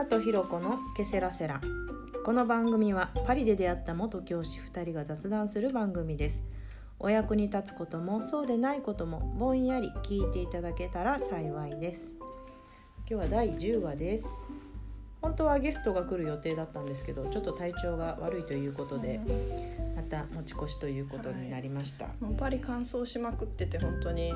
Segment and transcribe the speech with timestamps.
[0.00, 1.60] ナとひろこのケセラセラ。
[2.24, 6.42] この番組はパリで出会った元教師2人が雑談する番組です。
[6.98, 12.16] お役に立つこともそうでないこともぼんやり聞いていただけたら幸いです。
[13.06, 14.46] 今日は第10話です。
[15.20, 19.20] 本当はゲストが来る予定だったんですけどちょっと体調が悪いということで
[19.94, 24.32] また持ち越しということになりました、もうパリ乾燥しまくってて本当に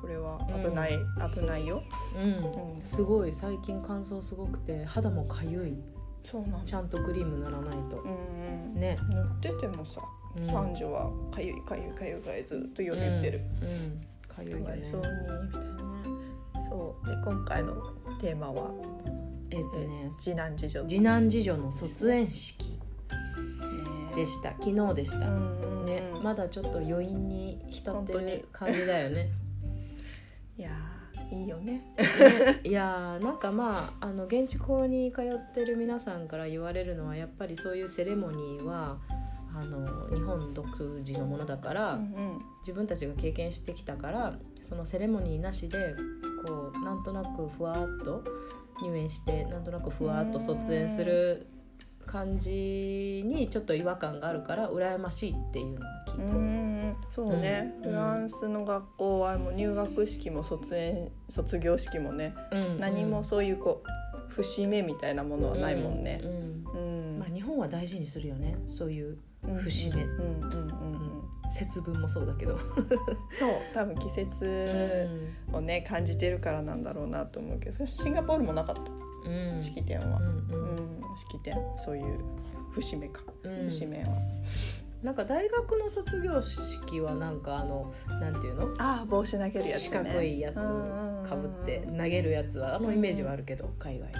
[0.00, 0.98] これは危ない、
[1.34, 1.82] 危ないよ。
[2.16, 2.74] うん。
[2.76, 2.80] うん。
[2.82, 5.74] すごい最近乾燥すごくて肌もかゆい。
[6.22, 6.58] そうなんだ。
[6.64, 7.98] ちゃんとクリーム塗らないと。
[8.00, 8.80] うんうん。
[8.80, 8.98] ね。
[9.10, 10.00] 塗っててもさ、
[10.36, 10.46] うん。
[10.46, 13.40] 三女はかゆいかゆいかゆいかゆいずっと言ってってる。
[13.62, 14.00] うん、うん。
[14.28, 14.82] かゆいよね。
[14.82, 15.06] そうに
[15.46, 16.68] みたいな。
[16.68, 17.06] そう。
[17.06, 17.74] で今回の
[18.20, 18.70] テーマは、
[19.50, 20.06] えっとね。
[20.06, 20.84] え次男次女。
[20.86, 22.70] 次男次女の卒園式。
[22.70, 22.78] ね。
[24.14, 24.50] でした。
[24.60, 26.02] 昨日でした、ね。
[26.22, 29.30] まだちょっと余韻に浸ってる感じだよね
[30.58, 31.72] いやーいいよね。
[31.96, 38.98] ねいやーなんかまああの現地校に通ってる皆さんから言われるのはやっぱりそういうセレモニーは
[39.54, 40.66] あの日本独
[41.04, 45.94] 自のものだから、うんうん自分たちが経験してきたからそのセレモニーなしで
[46.44, 48.22] こうなんとなくふわっと
[48.82, 51.46] 入園してなんとなくふわっと卒園する
[52.04, 56.34] 感じにちょっと違和感があるから羨ましいっていうのを聞いた。
[56.34, 57.92] うんそうね、うん
[58.28, 66.20] ンスの学校はもう入学式も卒園卒業式もね、うん何もそういうこう節目みたいなものはないもんね。
[66.22, 66.26] う。
[66.26, 68.56] んうんまあ、日本は大事にするよね。
[68.66, 70.02] そういううん節目。
[70.02, 71.08] うんうんうんうん
[71.50, 72.58] 節分もそうだけど、
[73.32, 75.08] そう多分季節
[75.50, 77.86] をね感じてるからなんだろうなと思うけど。
[77.86, 78.82] シンガポールもなかった。
[79.30, 79.62] うん。
[79.62, 80.68] 式典は、うんうん。
[80.68, 81.16] うん。
[81.16, 81.56] 式典。
[81.78, 82.18] そういう
[82.72, 83.70] 節目か、うん。
[83.70, 84.08] 節目は
[85.02, 88.74] なんか大学の卒業式はなんかあのなんていうの？
[88.78, 94.10] ああ帽子投げるやつ、ね、四角いやつかぶって投げるやつはあのイメージはあるけど海外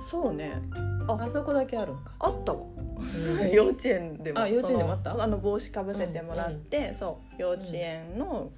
[0.00, 0.62] そうね。
[1.08, 2.60] はあそこだけあるんか、あったわ。
[2.60, 3.50] うん。
[3.50, 4.40] 幼稚園でも。
[4.40, 5.22] あ幼稚園でもあった？
[5.22, 8.52] あの帽子かぶせてもらって、そう幼稚園の、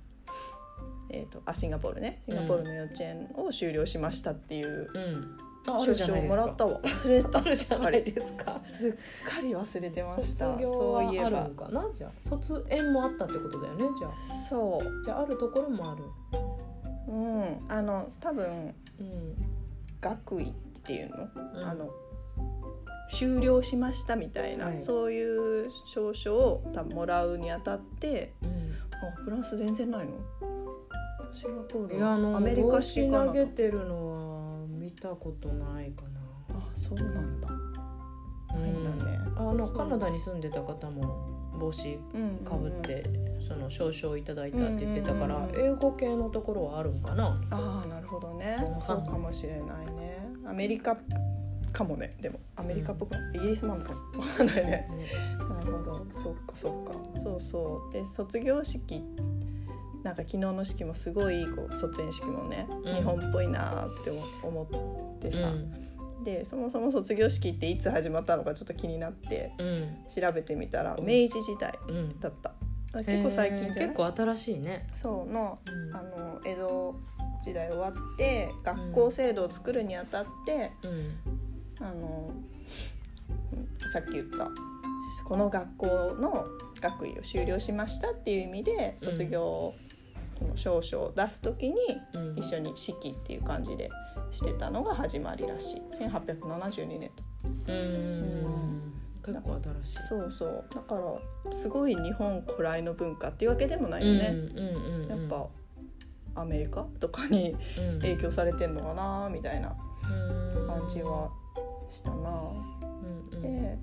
[1.08, 2.22] えー、とあシンガポールね。
[2.28, 6.40] シンガポールの幼稚園を終了しましたっていううん、あるじゃないですか。
[6.40, 6.80] もらったわ。
[6.80, 7.42] 忘れた。
[7.42, 8.60] じゃないですか。
[8.64, 8.92] すっ
[9.28, 10.52] かり忘れてました。
[10.52, 11.86] 卒業そういえばはあるのかな？
[11.94, 14.12] じゃあ卒園もあったってことだよねじゃあ。
[14.48, 15.04] そう。
[15.04, 16.04] じゃああるところもある。
[17.08, 17.58] うん。
[17.68, 19.34] あの多分うん。
[20.00, 21.64] 学位っていうの,、うん。
[21.68, 21.90] あの
[23.10, 24.80] 終了しましたみたいな、はい。
[24.80, 28.74] そういう証書を多分もらうにあたってうん。
[28.92, 30.12] あフランス全然ないの？
[31.32, 36.20] シンガポールいやあのアメリカ式か投げてるのは見たことないかな。
[36.58, 37.48] あそうなんだ。
[38.52, 43.04] ないんだね、あのカナダに住んでた方も帽子うんかぶって、
[43.46, 47.40] その証書をいただいたって言ってたから、うんうんうん英語系のところはあるんかな。
[47.50, 48.56] ああなるほどね。
[48.84, 50.26] そうかもしれないね。
[50.44, 50.96] アメリカ
[51.72, 52.40] かもねでも。
[52.56, 54.62] アメリカっぽくイギリスもあるのかなわかんないね。
[54.62, 54.88] ね。
[55.38, 56.06] なるほど。
[56.10, 57.22] そっかそっか。
[57.22, 57.92] そうそう。
[57.92, 59.04] で卒業式
[60.02, 62.94] なんか昨日の式もすごいこう卒園式もね、うん。
[62.94, 65.50] 日本っぽいなって思思ってさ、う
[66.22, 66.24] ん。
[66.24, 69.96] でそもそも卒業式っていつ始まったのかちょっと気になってうん。
[70.08, 71.06] 調べてみたらうん。
[71.06, 72.20] 明治時代うん。
[72.20, 72.52] だった。
[73.04, 75.96] 結構最近じゃ結構新しいね、そうのうん。
[75.96, 76.94] あの江戸
[77.44, 81.86] 時代終わって学校制度を作るにあたって、うん。
[81.86, 82.32] あの
[83.52, 84.48] うんさっき言った
[85.24, 85.86] この学校
[86.18, 86.46] の
[86.80, 89.74] 学位を修了しましたっていう意味で卒業
[90.44, 91.76] の証書を出す時に
[92.14, 92.38] うん。
[92.38, 93.90] 一緒に式っていう感じで
[94.30, 95.82] してたのが始まりらしい。
[95.98, 97.10] 1872年
[97.66, 98.92] うん。
[99.24, 100.08] 結構新しい。
[100.08, 100.64] そうそう。
[100.74, 104.36] だからすごい日本古来の文化っていうわけでもないよね、
[105.08, 105.46] やっぱ
[106.40, 108.00] アメリカとかにうん。
[108.00, 109.74] 影響されてんのかなみたいな
[110.54, 110.66] うん。
[110.66, 111.30] 感じは
[111.90, 112.40] したな。
[113.40, 113.78] で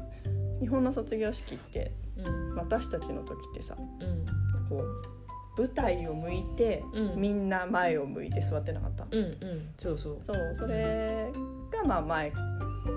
[0.59, 2.56] 日本の卒業式ってうん。
[2.56, 4.25] 私たちの時ってさうん。
[4.70, 5.16] こう
[5.57, 7.21] 舞台を向いて、うん。
[7.21, 9.69] みんな前を向いて座ってなかった、うんうん。
[9.77, 10.19] そうそう。
[10.23, 11.31] そうそれ
[11.71, 12.31] がまあ前、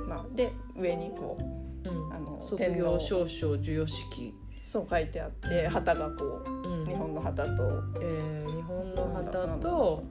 [0.08, 1.38] まあ、で上にこ
[1.84, 2.12] ううん。
[2.12, 4.34] あの卒業証書授与式。
[4.62, 6.82] そう書いてあって旗がこうん。
[6.82, 7.82] う日本の旗と。
[8.00, 10.02] えー日本の旗と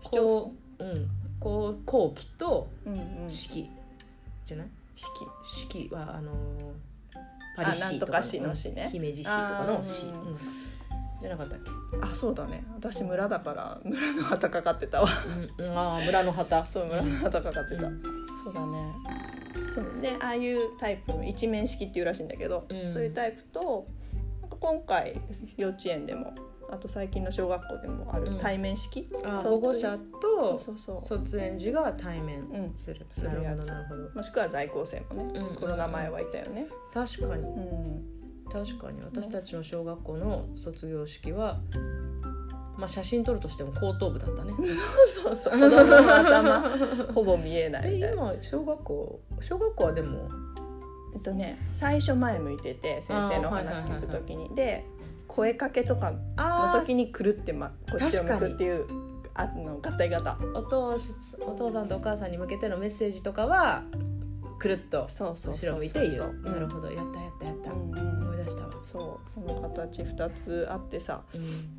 [0.00, 1.08] 市町こううん。
[1.40, 3.64] こう後期と村、うんうん、式。
[3.64, 3.70] 式
[4.44, 4.68] じゃない？
[5.44, 5.88] 式。
[5.92, 6.34] はあのー
[7.56, 8.84] パリあなん市とか市の市ね。
[8.84, 8.90] うん。
[8.90, 10.36] 姫路市とかの市、あーうん
[11.20, 11.70] じゃなかったっけ、
[12.00, 12.64] あそうだね。
[12.74, 15.08] 私村だから村の旗かかってたわ。
[15.58, 16.64] うんうん、ああ村の旗。
[16.66, 18.02] そう村の旗かかってた、うん。
[18.44, 18.94] そうだね。
[19.74, 22.88] そうでああいうタイプの一面式っていうらしいんだけど、うん。
[22.88, 23.86] そういうタイプと
[24.60, 25.20] 今回
[25.56, 26.34] 幼稚園でも
[26.70, 28.38] あと最近の小学校でもあるうん。
[28.38, 30.60] 対面式、あ卒保護者と
[31.02, 32.40] 卒園児が対面。
[32.50, 33.72] うんする、するやつ。
[34.14, 35.56] もしくは在校生もね、うん。
[35.56, 37.42] コロナ前はいたよね、確かに。
[37.42, 38.04] うん、
[38.52, 41.60] 確かに私たちの小学校の卒業式は、
[42.76, 44.52] まあ、写真撮るとしても後頭部だったね。
[45.14, 46.60] そうそう子供の頭
[47.14, 48.32] ほぼ見えないえみたいな。
[48.32, 50.28] 今小学校小学校はでも
[51.14, 54.54] えっとね最初前向いてて先生の話聞く時に。
[54.54, 54.86] で
[55.28, 58.86] 声かけとかのあ時にくるって、ま、こっちを向くっていう
[59.34, 60.38] あの合体型。
[60.54, 63.84] お父しお父さんとお母さんに向けてのメッセージとかは
[64.58, 66.52] くるっとそうそう後ろ向いていいよそう。
[66.52, 66.90] なるほど。
[66.90, 69.40] やったやったやった、思い出したわ、そう。
[69.40, 71.22] この形2つあってさ。
[71.34, 71.78] うん。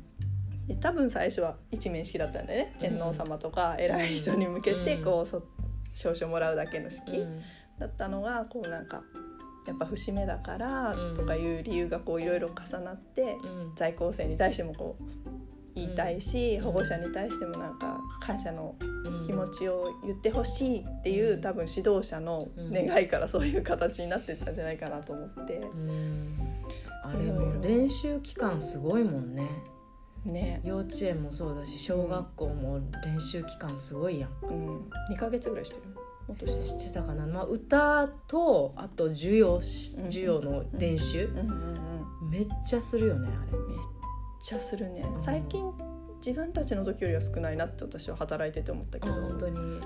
[0.66, 2.72] で多分最初は一面式だったんだよね。
[2.74, 2.80] うん。
[2.80, 5.04] 天皇様とか偉い人に向けてうん。
[5.04, 5.42] こうそ
[5.92, 7.40] 証書もらうだけの式うん。
[7.78, 9.02] だったのがこうなんか
[9.66, 11.14] やっぱ節目だからうん。
[11.14, 13.74] とかいう理由がこういろいろ重なってうん。
[13.74, 16.62] 在校生に対してもこう言いたいし、うん。
[16.64, 18.84] 保護者に対してもなんか感謝のう
[19.22, 21.40] ん気持ちを言ってほしいっていう、うん。
[21.40, 26.36] 多分指導者の願いからそういう形になってったんじゃないかなと思って、うん。
[27.02, 29.48] あれも練習期間すごいもんね。
[30.24, 34.30] ね、幼稚園もそうだし小学校も練習期間すごいやん。
[34.42, 34.80] うん、
[35.10, 35.82] 2ヶ月ぐらいしてる。
[36.28, 41.46] もっとしてしてたかな、まあ、歌とあと授業授業の練習、うんうん
[42.22, 42.30] うん。
[42.30, 43.58] めっちゃするよねあれ。
[43.58, 43.78] めっ
[44.40, 45.00] ちゃするね。
[45.00, 45.72] うん最近
[46.24, 49.12] 自分たちの時よりは少ないなって私は働いてて思ったけど。
[49.12, 49.80] あ本当に。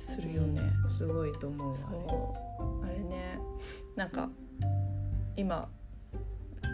[0.00, 2.34] するよね、うんすごいと思うわそ
[2.82, 2.84] う。
[2.84, 3.38] あれね。
[3.96, 4.30] なんか
[5.36, 5.68] 今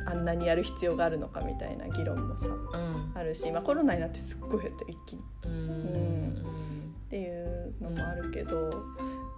[0.07, 3.13] あんなにやる必要があるのかみたいな議論もさうん。
[3.15, 5.51] あるし、まあ、コロナになってすっごい減った一気にうん。
[5.51, 6.95] ん。
[7.07, 8.71] っていうのもあるけど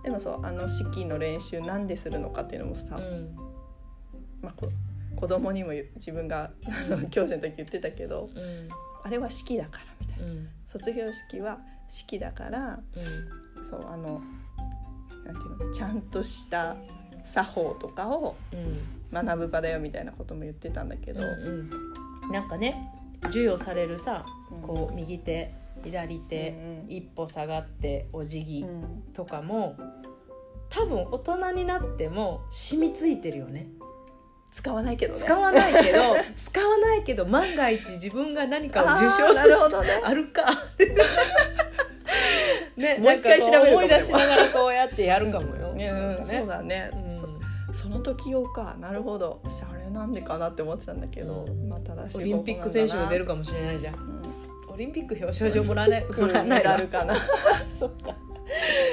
[0.05, 3.35] でもそうあの式の練習なんでするのかっていうのもさ、うん。
[4.43, 4.71] まあ、こ
[5.19, 6.51] 子供にも自分が
[7.11, 8.69] 教師の時言ってたけどうん。
[9.03, 10.31] あれは式だからみたいな。
[10.33, 10.49] うん。
[10.67, 12.79] 卒業式は式だから
[13.69, 14.21] そうあの
[15.25, 16.77] なんていうのちゃんとした
[17.25, 18.79] 作法とかをうん。
[19.11, 21.71] 学ぶ場だよみたいなことも言ってたんだけど、うん
[22.25, 22.31] うん。
[22.31, 22.91] なんかね
[23.23, 24.63] 授与されるさうん。
[24.63, 26.91] こう右手左手、うんうん。
[26.91, 29.03] 一歩下がってお辞儀うん。
[29.15, 29.77] とかも
[30.69, 33.69] 多分大人になっても染みついてるよね
[34.51, 35.19] 使わないけどね。
[35.21, 40.01] 使わないけど 使わないけど万が一自分が何かを受賞するるほどね。
[40.03, 40.47] あるか。
[42.77, 46.25] ねもう一回調べる思い出しながらこうやってやるかもよ、ねうん、ね。
[46.25, 47.75] そうだね、うん。
[47.75, 48.77] そその時用か。
[48.81, 49.41] なるほど。
[49.45, 51.69] 私あれなんでかなって思ってたんだけど、うん。
[51.69, 53.95] まあ正しいオリンピック選手が出るか、かもしれないじゃん。
[53.95, 54.73] うん。
[54.73, 57.15] オリンピック表彰状もらえないもらえメないかな。
[57.69, 58.15] そっか。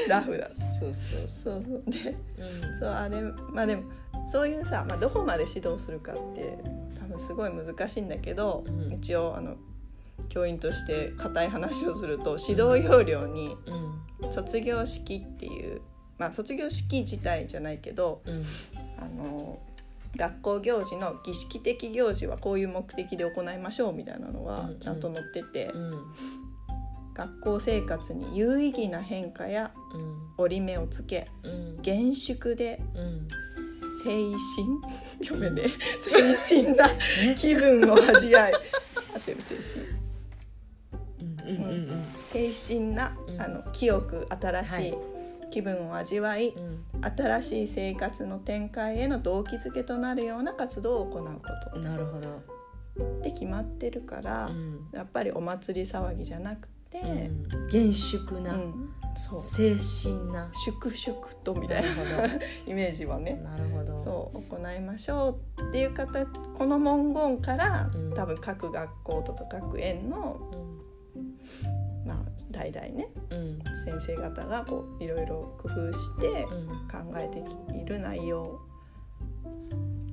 [0.07, 0.49] ラフだ。
[0.79, 1.27] そうそう。
[1.27, 1.83] そうそう。
[1.87, 2.79] でうん。
[2.79, 3.83] そうあれまあでも
[4.25, 6.57] そういうさ、まあ、どこまで指導するかって
[6.99, 8.93] 多分すごい難しいんだけど、うん。
[8.93, 9.55] 一応あの
[10.29, 13.55] 教員として固い話をすると指導要領に
[14.21, 14.31] うん。
[14.31, 15.81] 卒業式っていう
[16.17, 18.43] まあ卒業式自体じゃないけどうん。
[18.99, 19.59] あの
[20.15, 24.47] 学校行事の儀式的行事はこういう目的で行いましょうみたいなのうんうん。
[24.47, 25.91] はちゃんと載ってて、うん
[27.15, 30.15] 学校生活に有意義な変化やうん。
[30.37, 31.81] 折り目をつけうん。
[31.81, 33.27] 厳粛でうん。
[34.03, 34.09] 精
[34.55, 35.25] 神？
[35.25, 35.69] 読めね
[36.37, 36.87] 精神な
[37.35, 38.53] 気分を味わい。
[38.53, 39.95] 合ってる精神
[41.47, 43.41] うんうんうん精神な、うん。
[43.41, 44.89] あの清く新しはい。
[44.89, 44.93] い
[45.51, 46.83] 気分を味わい、うん。
[47.01, 51.41] 新しい生活の展開への動機づけとなるような活動を行うこ
[51.75, 52.41] うんなるほど。
[52.97, 54.87] とって決まってるから、うん。
[54.91, 56.67] やっぱりお祭り騒ぎじゃなく
[57.71, 58.89] 厳粛なうん。
[59.15, 59.39] そう。
[59.39, 60.49] 精神な。
[60.53, 61.89] 粛々とみたいな
[62.67, 63.41] イメージはね。
[63.43, 63.97] なるほど。
[63.97, 68.13] そう行いましょうっていう形この文言から、うん。
[68.13, 70.39] 多分各学校とか学園の、
[72.05, 72.17] まあ、
[72.51, 73.59] 代々ねうんうん。
[73.99, 76.67] 先生方がこういろいろ工夫してうん。
[76.87, 77.39] 考えて
[77.77, 78.59] いる内容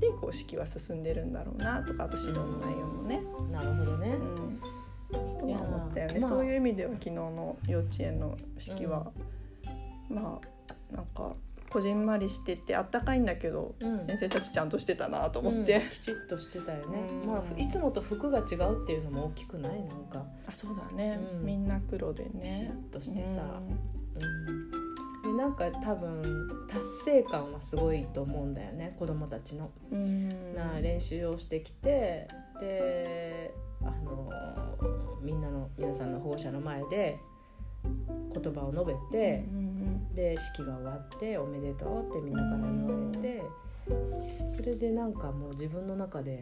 [0.01, 3.23] でこう式は進んでるんだろうなとかあと指導の内容もね。
[3.51, 4.09] なるほどね。
[4.09, 4.72] うん
[5.43, 9.11] とは思ったよね、まあそういう意味では昨日の幼稚園の式は、
[10.09, 11.35] まあなんか
[11.73, 14.07] こじんまりしててあったかいんだけど、うん。
[14.07, 16.99] 先生たちちゃんとしてたなと思っうんて、きちっとしてたよね。
[17.23, 17.27] うん。
[17.27, 20.23] まあいつもと服が違うっていうのも大きくないなんか。
[20.47, 21.47] あそうだね、うん。
[21.47, 22.31] みんな黒でね。
[22.43, 23.59] ピシッとしてさ。
[24.19, 24.23] うん。
[24.23, 24.71] うん。
[25.23, 29.71] でなんか多分達成感はすごいと思うんだよね子供たちの。
[29.91, 30.55] うん。
[30.55, 32.29] な練習をしてきて
[32.61, 34.29] であの
[35.23, 37.19] みんなの皆さんの保護者の前で
[38.33, 43.43] 言葉を述べてう、んで式が終わって「おめでとう」ってみんなから言われて
[44.55, 46.41] それでなんかもう自分の中で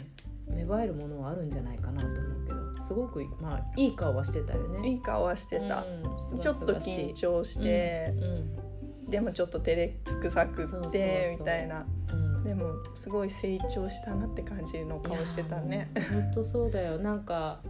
[0.48, 4.88] 芽生えるものはあるんじゃないかなと思うけどすごくまあいい顔はしてたよね。
[4.88, 5.84] いい顔はしてた、
[6.32, 8.70] うんちょっと緊張して、うん
[9.10, 9.88] でもちょっと照れ
[10.22, 11.84] くさくってみたいな。
[12.12, 12.44] うん。
[12.44, 15.90] でもすごい成長したなって感じの顔してたね。
[16.12, 16.96] 本当そうだよ。
[16.98, 17.60] なんか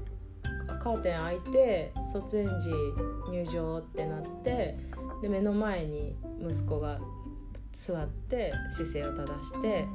[0.79, 2.71] カーテン開いて卒園時
[3.31, 4.79] 入場ってなって
[5.23, 6.99] で目の前に息子が
[7.73, 9.87] 座って姿勢を正して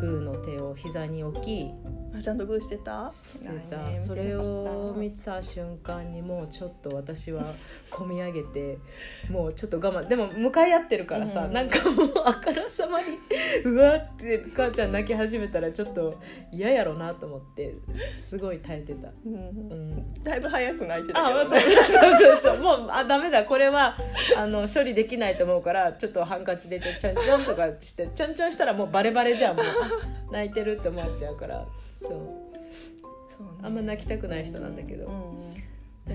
[0.00, 1.70] グーの手を膝に置き
[2.14, 3.10] あちゃんとグーしてた？
[3.12, 3.76] してた。
[3.78, 7.54] ねそれを見た瞬間にもうちょっと私は
[7.90, 8.78] 込み上げて
[9.30, 11.52] もうちょっと我慢でも向かい合ってるからさ、うん。
[11.52, 13.06] なんかもうあからさまに
[13.64, 16.20] うわって母ちゃん泣き始めたらちょっと
[16.52, 17.76] 嫌やろなと思って
[18.28, 19.08] すごい耐えてた。
[19.24, 19.34] うん。
[19.34, 19.38] う
[19.74, 20.22] ん。
[20.24, 21.60] だいぶ早く泣いてたあそうけどね。
[21.62, 21.76] そう
[22.18, 22.58] そうそう。
[22.60, 23.44] もうあダメだ。
[23.44, 23.96] これは
[24.36, 29.56] あの処理できないと思うからちょっとハンカチでちょちょんちょんとかしてちょんちょんしたらもうバレバレじゃん。
[29.56, 29.64] もう
[30.28, 31.66] あ泣いてるって思っちゃうから。
[31.94, 32.10] そう。
[32.10, 32.14] そ
[33.40, 33.48] うね。
[33.62, 35.06] あんま泣きたくない人なんだけど。
[35.06, 35.40] うん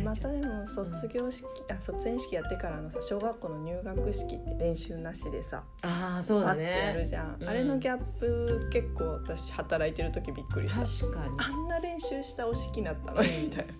[0.03, 7.48] またでも卒業式、あ卒園式やってからのさ小学校の入学式って練習なしでさああそうだパッてやるねじゃん、うん。
[7.48, 10.86] あれのギャップ結構私働いてる時びっくりした。
[11.08, 11.38] 確かに。
[11.39, 13.74] あんな練習したお式だったのにみたいな。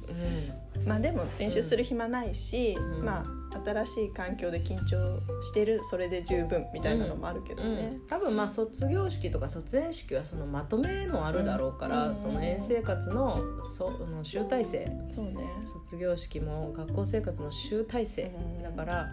[0.80, 0.88] うん。
[0.88, 3.04] まあでも練習する暇ないし、うん。
[3.04, 12.16] まあ新しい環境で緊張してるそれで十分みたいなのもあるけどね、多分まあ卒業式とか卒園式はそのまとめもあるだろうから、うん。
[12.16, 14.86] その園生活のそあの集大成。
[15.14, 15.48] そうね。
[15.86, 18.64] 卒業式も学校生活の集大成、うん。
[18.64, 19.10] だから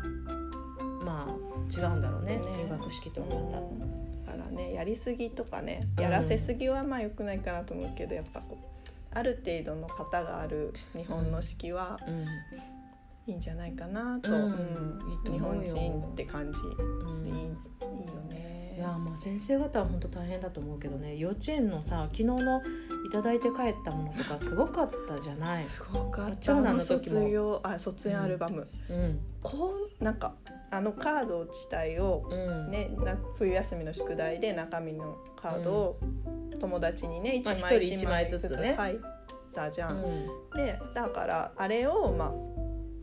[1.04, 1.32] まあ
[1.70, 2.42] 違うんだろうねね。
[2.64, 4.32] 入学式とまた。
[4.32, 6.02] だからねやりすぎとかねうん。
[6.02, 8.82] やらせすぎはまあ良くないかなと思うけどやっぱこう
[9.14, 12.26] ある程度の型がある日本の式はうん
[13.26, 14.30] いいんじゃないかなと、
[15.30, 16.58] 日本人って感じ。
[16.60, 17.22] うん。
[17.22, 17.52] でいい,、いいよ
[18.28, 18.74] ね。
[18.76, 21.16] いやまあ先生方は本当大変だと思うけどね。
[21.16, 22.60] 幼稚園のさ昨日の
[23.06, 25.62] いただいて帰ったものとかすごかったじゃない？
[25.62, 26.36] すごかった。
[26.36, 29.20] 長男の卒業あ卒園アルバム、うん。
[29.42, 30.34] こうなんか
[30.70, 32.72] あのカード自体をうん。
[33.36, 36.00] 冬休みの宿題で中身のカードを
[36.58, 38.74] 友達にね、まあ一枚一人一枚ずつね。
[38.76, 38.98] 書い
[39.54, 40.02] たじゃん。
[40.02, 40.26] うん。
[40.56, 42.32] でだからあれを、まあ、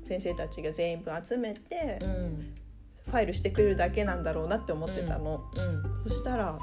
[0.10, 2.54] 先生たちが全員分集めて、うん。
[3.06, 5.44] ファイルしてくれるだけなんだろうなって思ってたの。
[5.56, 6.58] うんそしたら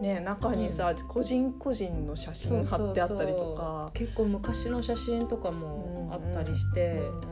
[0.00, 3.90] ね中にさ、個人個人の写真貼ってあったりとか。
[3.94, 7.30] 結構昔の写真とかもあったりして、うんうんうん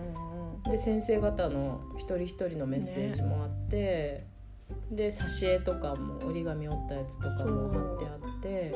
[0.71, 4.27] で先生方の一人一人のメッセージもあって、
[4.91, 8.75] で挿絵とかも折り紙折ったやつとかも貼ってあって。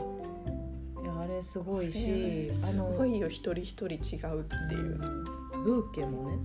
[1.02, 5.41] いやあれすごいし、ねすあのごいよ一人一人違うっていう。
[5.64, 6.38] ブーケもね。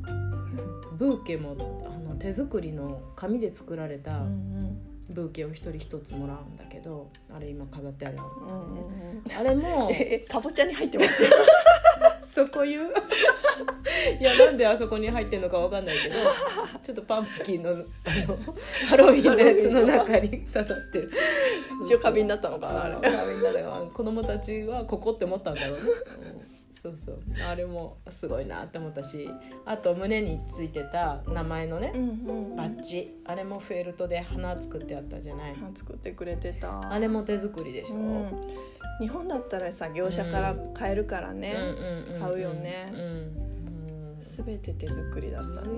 [0.98, 1.56] ブーケも
[1.86, 4.78] あの手作りの紙で作られたうん
[5.10, 11.24] ブーケを一人一つもらうんだけどあれ今飾ってあるのうんあれもえかぼちゃに入ってます？
[11.24, 11.30] よ。
[12.38, 12.90] そこ言う？
[14.20, 16.16] いやなんであそこに入ってんのかわかんないけど
[16.84, 17.84] ちょっとパンプキンのあの
[18.90, 21.10] ハロウィンのやつの中に刺さってる。
[21.84, 22.96] 一応花瓶だったのかなあれ。
[22.96, 27.20] あ花瓶だから子供たちはここって思ったんだろうね、うんそうそう。
[27.50, 29.30] あれもすごいなって思ったし
[29.66, 35.56] あと胸についてた名前のねうんうんバッジあれもフェルトで花作ってあったじゃない。
[35.76, 36.92] 作ってくれてた。
[36.92, 38.32] あれも手作りでしょ、うん。
[39.00, 42.20] 日本だったらさ業者から買えるからね、うんうんんん。
[42.20, 42.88] 買うよね。
[42.92, 43.00] うん。
[44.18, 44.24] うん。
[44.24, 45.78] すべて手作りだったね。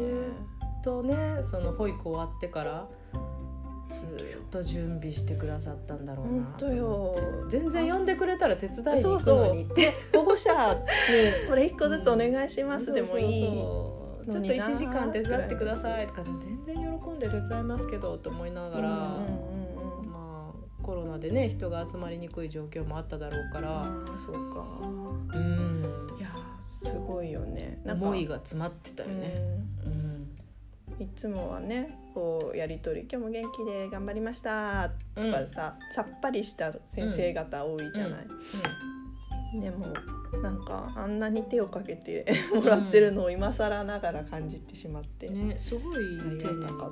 [0.81, 2.87] とねその保育終わってから
[3.89, 7.15] ずっと準備してくださったんだろうな本当よ。
[7.49, 9.47] 全然呼んでくれたら手伝いに行くそうそう。
[9.47, 10.57] のにで保護者に
[11.49, 20.11] 「これ一個ずつお願いします」でもいいちょっと1時間手伝ってくださいとか全然喜んで手伝いますけどと思いながら、うんうんうんうん。
[20.11, 23.85] まあコロナでね人が集まりにくい状況もあっただろうから。
[24.23, 24.65] そうか。
[24.83, 25.83] うん。
[26.19, 27.81] いやーすごいよね。
[27.85, 29.33] 思いが詰まってたよね。
[29.85, 29.91] うん。
[29.91, 31.03] うん。
[31.03, 38.27] いつもはねこうやり取り「今日も元気で頑張りました」とかさ、さっぱりした先生方多いじゃない、
[39.61, 39.87] でも
[40.43, 45.47] なんかあんなに手をかけて もらってるのを今更ながら感じてしまって、うん。
[45.47, 46.89] ねすごい丁寧に見てありがたかっ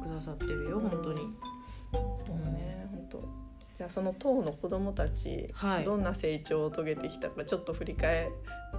[0.00, 0.08] た。
[0.08, 1.18] くださってるよ本当に。
[1.92, 3.43] そうね本当
[3.76, 5.84] じゃあその党の子供たち、はい。
[5.84, 8.30] どんな成長を遂げてきたかちょっこり返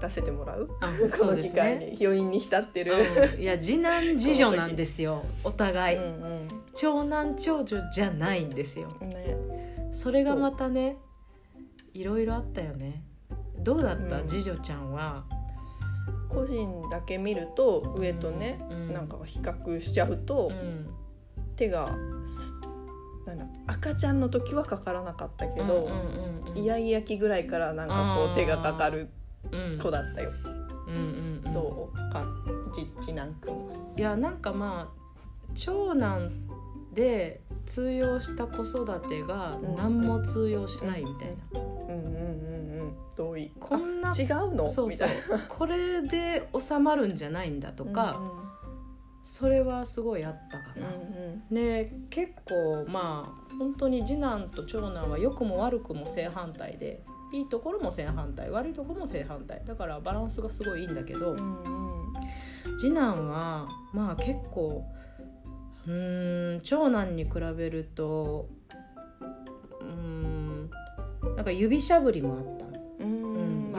[0.01, 0.69] らせてもらう？
[0.81, 0.87] あ
[1.31, 1.85] うですの機会ね。
[1.91, 3.41] に余韻に浸ってる、うん。
[3.41, 5.25] いや次男次女なんですよ。
[5.43, 8.95] お互い、うん長男長女じゃないんですよ。
[9.01, 9.37] うんね。
[9.93, 10.97] それがまたね
[11.93, 13.03] いろいろあったよね。
[13.59, 14.27] どうだった、うん。
[14.27, 15.25] 次女ちゃんは。
[16.29, 18.93] 個人だけ見ると上とね、うん。
[18.93, 20.89] なんか比較しちゃうと、うん。
[21.55, 21.87] 手が
[22.27, 22.53] す
[23.25, 26.57] なんだ赤ちゃんの時はかからなかったけど、うんうんうんうん。
[26.57, 29.09] イヤイヤ期ぐらいからなんかこう手がかかる
[29.51, 30.31] うん子だったよ、
[30.87, 31.53] うんうんうん。
[31.53, 31.95] どう？
[32.13, 32.25] か
[32.73, 33.73] 次次男くんは。
[33.97, 35.05] いやなんかまあ
[35.53, 36.31] 長男
[36.93, 39.75] で通用した子育てがうん。
[39.75, 44.69] 何も通用しないみたいな、うんうんうんうんどういこんなあ違うの？
[44.69, 45.09] そうそう。
[45.47, 48.21] これで収まるんじゃないんだとか、
[49.23, 50.87] それはすごいあったかうんな。
[50.89, 51.14] うん
[51.49, 59.61] ね結構まあ本当に次男と長男は良くも悪くも正反対でいいところも正反対悪いところも正反対。
[59.65, 61.95] だからバランスがすごいいいんだけど、うんうん
[62.79, 64.83] 次男はまあ結構
[65.85, 68.49] うーん長男に比べると
[69.81, 70.69] うーん
[71.35, 72.65] なんか指しゃぶりもあった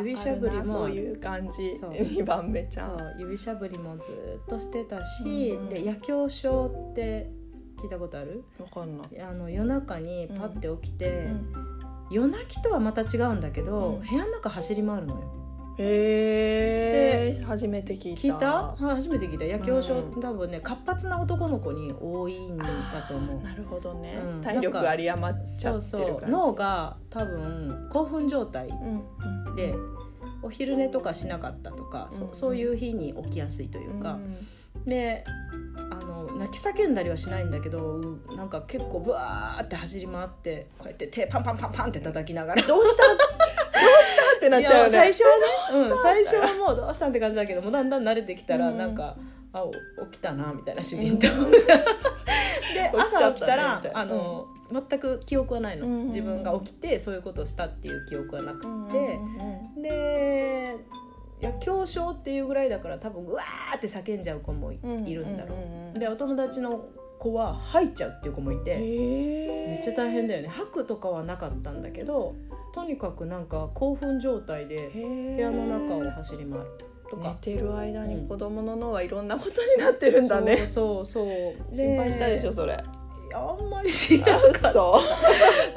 [0.07, 1.77] 指しゃぶりもそういう感じ。
[1.81, 1.91] そう。
[1.91, 2.97] 2番目ちゃん。
[3.19, 4.05] 指しゃぶりもず
[4.45, 5.69] っとしてたし、うんうん。
[5.69, 7.31] で夜行症って
[7.77, 8.45] 聞いたことある？
[8.59, 11.53] わかんない、あの夜中にパッて起きて、うん。
[12.11, 14.09] 夜泣きとはまた違うんだけど、うん。
[14.09, 15.33] 部屋の中走り回るのよ。
[15.79, 18.21] へえ初めて聞いた。
[18.23, 18.63] 聞いた？
[18.63, 19.45] はい初めて聞いた。
[19.45, 20.11] 夜行症っうん。
[20.13, 22.65] て多分ね活発な男の子に多いんだ
[23.07, 23.43] と思う。
[23.43, 24.41] なるほどね、うん。
[24.41, 26.25] 体力有り余っちゃってる感じ。
[26.25, 28.69] う脳が多分興奮状態
[29.55, 29.75] で
[30.43, 32.35] お昼寝とかしなかったとか、そうん。
[32.35, 34.85] そういう日に起きやすいというか、うん。
[34.87, 35.25] で
[35.91, 36.06] あの
[36.39, 38.01] 泣き叫んだりはしないんだけど
[38.37, 42.63] なんか結構ブワーって走り回ってこうやって手パンパンパンパンって叩きながら。
[42.63, 43.03] どうした？
[43.09, 44.37] どうした？
[44.37, 44.91] ってなっちゃうよね。
[44.91, 45.45] 最初はね、
[45.91, 47.07] うん、最初はもうどうした？
[47.07, 48.79] んって感じだけどもうだんだん慣れてきたらうん。
[48.79, 49.17] なんか、
[49.53, 49.73] あお
[50.07, 51.51] 起きたなみたいな主人と、うん。
[51.53, 51.61] で
[52.99, 56.07] 朝起きたらあの、全く記憶はないの、うん。
[56.07, 58.91] 自分が起きてそういうことをしたっていう記憶はなくて、うんうん
[59.77, 59.83] うん。
[59.83, 60.77] で
[61.41, 64.87] いや恐笑っていうぐらいだから多分うわーって叫んじゃう子もい,、う。
[64.87, 65.55] んるんだろ
[65.95, 66.87] う、でお友達の
[67.19, 70.49] 子は入っちゃうっていう子もいて、めっちゃ大変だよね。
[70.49, 72.35] 吐くとかはなかったんだけど
[72.75, 75.01] とにかくなんか興奮状態で部
[75.41, 76.67] 屋の中を走り回る
[77.11, 77.37] と寝か。
[77.41, 81.75] てる間に子供の脳はいろんなことになってるんだね、 そうそうそう。
[81.77, 82.73] 心配したでしょいそれ。
[82.73, 82.83] や
[83.35, 85.01] あんまりしなあかった嘘。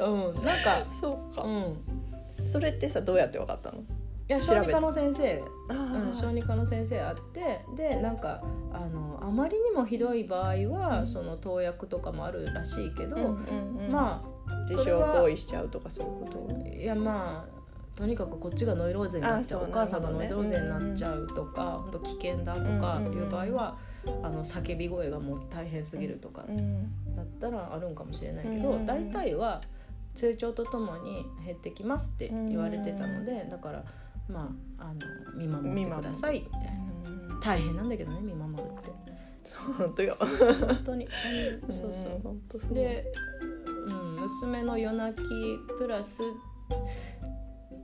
[0.00, 0.08] う
[0.40, 1.42] んなんか そうか。
[1.42, 2.48] う、ん。
[2.48, 3.78] それってさどうやって分かったの？
[3.78, 3.82] い
[4.30, 5.42] や小児科の先生。
[5.68, 11.06] あうん、小児科の先生あってでなんかあのあまりにもひどい場合は、うん。
[11.06, 13.92] その投薬とかもあるらしいけど、うんうんうん。
[13.92, 14.22] ま
[14.68, 16.48] 自傷行為しちゃうとかそういうこと？
[16.64, 17.60] あいやまあ
[17.98, 19.40] とにかくこっちがノイローゼになっちゃう。
[19.40, 23.76] あそうお母さんがノイローゼになっちゃうとか、本当危険だとかいう場合は、
[24.22, 26.82] あの叫び声がもう大変すぎるとかうん
[27.14, 29.60] だったらあるんかもしれないけど、うん大体は
[30.14, 33.84] 成長とともに減ってきますって言われてたので、だから
[34.30, 35.00] まああの
[35.36, 36.70] 見守ってくださいみたいな。
[36.74, 36.80] うん
[37.40, 38.90] 大変なんだけどね見守るって。
[39.42, 40.16] そう本当よ。
[40.20, 40.28] 本
[40.84, 41.08] 当に。
[41.70, 41.94] そううん。
[41.94, 42.72] そ本当そう。
[42.72, 43.12] うで、
[43.88, 45.28] うん、娘の夜泣き
[45.78, 46.22] プラス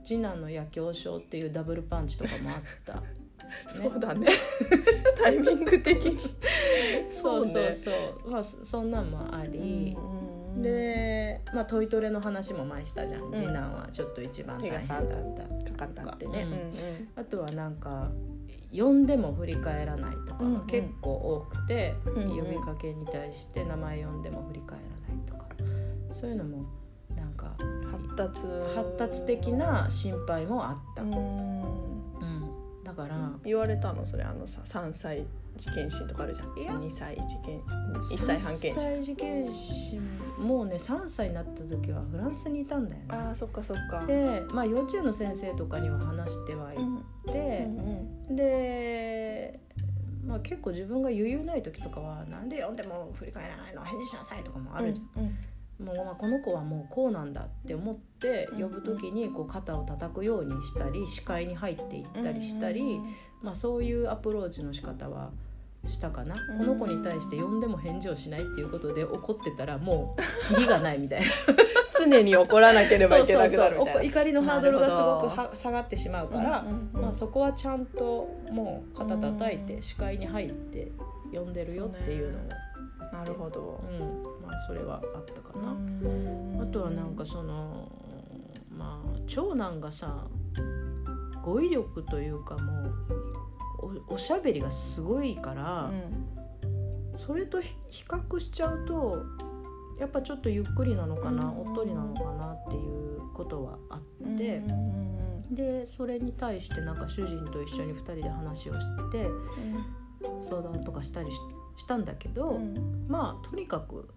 [0.03, 3.03] 次男の夜行症っていうダブルパンチとかもあった。
[3.67, 4.27] そうだね。
[5.17, 6.19] タイミング的に。
[7.09, 10.27] そうそうねそうまあそそんなんもあり、うんうん。
[10.27, 10.36] で、
[11.57, 13.33] まあ、トイトレの話も前したじゃん、ん。
[13.33, 15.87] 次男はちょっと一番大変だったたか。
[15.87, 16.45] かったってね。
[17.15, 18.11] あとはなんか
[18.71, 22.45] 呼んでも振り返らないとかが結構多くて、うんうん。
[22.45, 25.47] 呼びかけに対して名前呼んでも振り返らないとか。
[26.11, 26.63] そういうのも
[27.15, 28.41] なんかうん発達。
[28.75, 31.01] 発達的な心配もあった、
[32.97, 34.05] から、言われたの？
[34.05, 36.57] それあのさ3歳児検診とかあるじゃん。
[36.59, 36.73] いや。
[36.73, 37.63] 2歳児検
[38.13, 40.01] 1歳半検3診歳児検診
[40.39, 43.05] もうね3歳になった時はフランスにいたんだよね。
[43.09, 44.05] あーそっかそっか。
[44.05, 47.65] で、まあ、幼稚園の先生とかには話してはいうんて
[48.29, 49.59] う、んで、
[50.25, 53.83] まあ、結構自分が余裕ない時とかは「なんで読んでも振り返らないの？
[53.83, 55.23] 返事しなさい」とかもあるじゃん。
[55.23, 55.37] うん
[55.83, 65.31] もうまあこの子はもうこうなんだって思って呼ぶ時にこう肩を叩くようにしたり視界に入っていったりしたり、うんまあ、そういうアプローチの仕方は
[65.87, 66.57] したかな、うん。
[66.57, 70.17] この子に対して呼んでも返事をしないっていうことで怒ってたら も
[70.51, 71.27] うキリがないみたいな。
[71.99, 74.03] 常に怒らなければいけなくなるみたいな。
[74.03, 76.63] 怒りのハードルがすごく下がってしまうから、
[76.93, 80.91] まあ、そこはちゃんともう肩叩いて視界に入って
[81.33, 82.41] 呼んでるよっていうのを。
[83.11, 83.83] なるほど。
[83.89, 85.71] うんまあ、それはあったかな。
[85.71, 86.61] うん。
[86.61, 87.91] あとはなんかその
[88.69, 90.27] まあ長男がさ
[91.43, 95.91] 語彙力というかもうおおしゃべりがすごいから、
[97.15, 99.23] それとひ比較しちゃうと
[99.99, 101.61] やっぱちょっとゆっくりなのかな、うん。
[101.61, 105.07] おっとりなのかなっていうことはあうんって、うん
[105.51, 109.29] でそれに対してなんか主人と一緒に2人で話をして
[110.47, 111.37] 相談とかしたりし
[111.77, 113.05] したんだけど、うん。
[113.07, 114.09] まあとにかく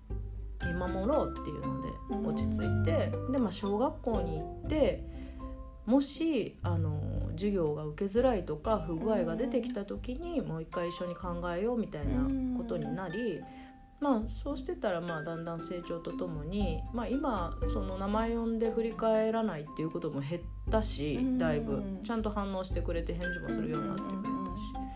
[0.67, 2.27] 見守ろうっていうのでうん。
[2.27, 5.09] 落ち着いて、でまあ小学校に行って
[5.87, 7.01] もしあの
[7.33, 12.23] 授業が受けづらいとか不具合が出てきた時にもう一回一緒に考えようみたいな
[12.57, 13.41] ことになり。
[14.01, 21.83] まあ、そうしてたらまあだんだん成長とともに、まあ、今その名前呼んで振り返らないっていうことも減ったしだいぶ。
[22.03, 24.90] ちゃんと反応してくれて返事もするようになってくれたし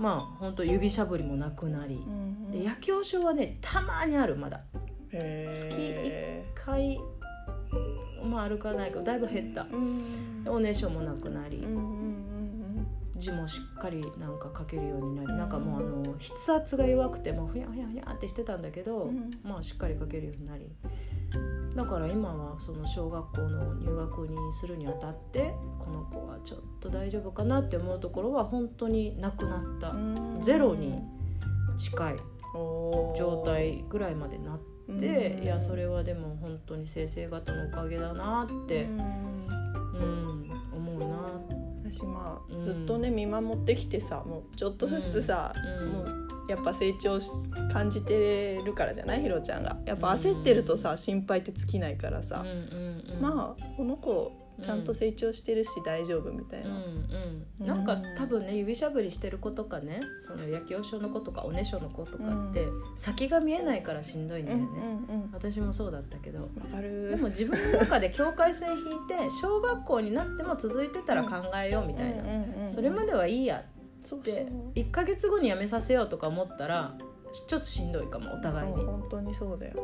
[0.00, 2.00] まあ本当指しゃぶりもなくなり
[2.50, 4.62] で野球症はねたまにあるまだ。
[5.12, 6.98] 月1回
[8.24, 9.66] まあ歩かないかだいぶ減った。
[10.50, 11.66] おねしょもなくなり
[13.20, 19.10] 字もしっかりなんか書けるようになりなんかもうあの筆圧が弱くてもふやふやふやってしてたんだけど、
[19.44, 20.66] まあしっかり書けるようになり。
[21.76, 29.94] だから今はその小学校の入学にするにあたってこの子はちょっと大丈夫かなって思うところは本当になくなった。
[30.42, 31.00] ゼロに
[31.78, 32.16] 近い
[33.16, 34.60] 状態ぐらいまでなっ
[34.98, 40.30] ていやそれはでも本当に先生方のおかげだなってうん。
[40.72, 41.06] 思うな
[41.90, 45.52] 私まあ、ずっとね見守ってきてさもうちょっとずつさ、
[45.92, 47.18] もうやっぱ成長
[47.72, 49.22] 感じてるからじゃない？
[49.22, 49.76] ひろちゃんが。
[49.86, 52.44] やっぱ焦ってるとさ、心配って尽きないからさ、
[53.20, 54.32] まあこの子
[54.62, 56.74] ちゃんと成長してるし大丈夫みたいな、うん
[57.60, 64.66] うん、なんか多分ね指しゃぶりしてる子とかねその野球症の子とかおねしょの子とかって、先が見えないからしんどいんだよね、
[65.32, 66.48] 私もそうだったけど。
[67.10, 72.22] でも自分の中で境界線引いて 小学校になっても続いてたら考えようみたいな、
[72.68, 76.96] それまではいいやって1か月後に辞めさせようとか思ったら
[77.32, 78.84] ちょっとしんどいかもお互いに。
[78.84, 79.74] 本当にそうだよ、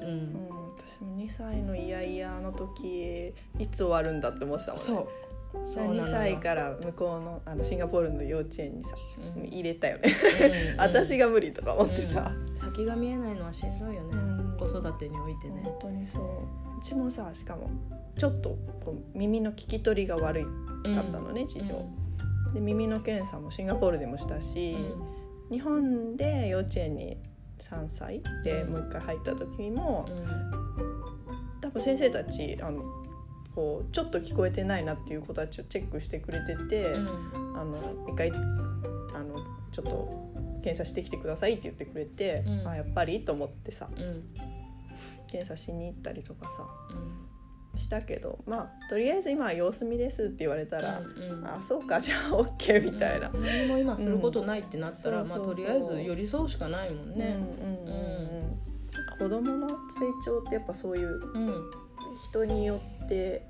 [0.00, 4.84] うん、うん、私も2歳のイヤイヤの時いつ終わるんだって思ってたもんね。
[4.84, 5.08] そう。
[5.62, 8.96] そう2歳から向こうのあのシンガポールの幼稚園にさ、
[9.36, 10.12] うん、入れたよね。
[10.74, 14.14] うん、私が無理とか思ってさ、うん、先が見えないのはしんどいよね、
[14.58, 15.62] 子育てにおいてね。
[15.64, 16.24] 本当にそう。
[16.78, 17.70] うちもさしかも
[18.18, 21.88] ちょっとこう耳の聞き取りが悪かったのね、事情、
[22.52, 24.76] で耳の検査もシンガポールでもしたし、
[25.50, 27.16] 日本で幼稚園に
[27.60, 30.06] 3歳でもう一回入った時も、
[31.64, 32.82] 多分先生たちあの
[33.54, 37.08] こうちょっと聞こえてないなっていう子たちをチェックしてくれてて、うん、
[37.56, 38.34] あの一回あ
[39.22, 39.38] の
[39.72, 43.24] ちょっと検査してきてくださいって言ってくれて、うん、あやっぱり？
[43.24, 44.24] と思ってさ、うん、
[45.26, 46.66] 検査しに行ったりとかさ、
[47.76, 57.36] したけどまあとりあえず今は様子見ですって言われたら、うんうん、あそうかじゃあ OK みたいな、うん、何も今することないってなったら、まあ、とりあえず寄り添うしかないもんね。
[59.18, 59.74] 子供の成
[60.24, 61.20] 長ってやっぱそういう
[62.28, 63.46] 人によって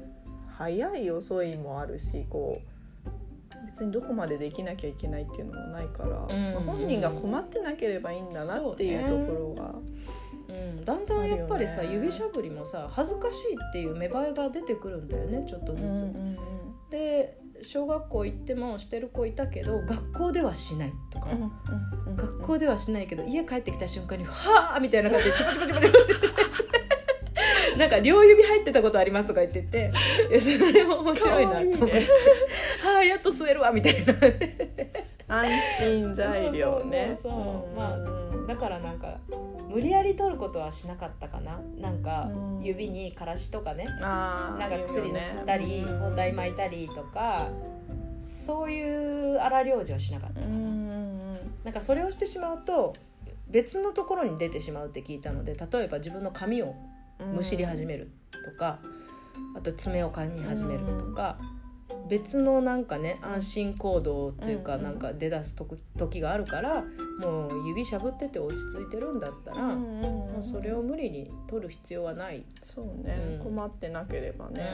[0.56, 2.74] 早い遅いもあるしこう
[3.66, 9.74] 別にどこまでできなきゃいけないっていうのもないから、うんうんまあ、本人が困ってなければいいんだなっていうところが。
[10.46, 15.82] うん、だんだんやっぱりさ、ね、指しゃぶりもさ恥ずかしいっていう芽生えが出てくるんだよねちょっとずつ。
[15.82, 16.36] うんうんうん、
[16.90, 21.28] で小学校行ってもしてる子いたけど学校ではしないとか、
[22.16, 29.92] 学校ではしないけど家帰ってきた瞬間に「はあ!」みたいな感じでチパチパチパチパチなんか両指入ってたことありますとか言ってて
[30.38, 32.08] それも面白いなと思って
[32.84, 34.14] 「はあやっと吸えるわ」みたいな
[35.28, 37.18] 安心材料ね。
[37.22, 39.18] そうまあだからなんか
[39.68, 41.58] 無理やり取ることはしなかったかな。
[41.80, 42.30] なんか
[42.62, 47.48] 指にからしとかね、なんか薬塗ったり包帯巻いたりとか
[48.22, 50.54] そういう荒療治はしなかったかな、
[51.64, 52.94] なんかそれをしてしまうと
[53.48, 56.74] 別のところに出てしまうって聞いたので例えば自分の髪を
[57.34, 58.10] むしり始める
[58.44, 58.78] とか、
[59.56, 61.38] あと爪を噛み始めるとか、
[62.08, 65.54] 別のなんかね安心行動っていうかなんか出だす
[65.96, 66.84] 時があるから
[67.22, 72.44] もう指しゃぶってて落ち着いてるんだったらもうそれを無理に取る必要はない。
[72.64, 74.68] そうね、うん、困ってなければね、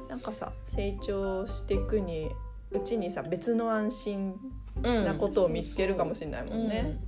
[0.00, 2.30] うん、なんかさ成長していくに
[2.70, 4.34] うちにさ別の安心
[4.82, 7.00] なことを見つけるかもしれないもんね。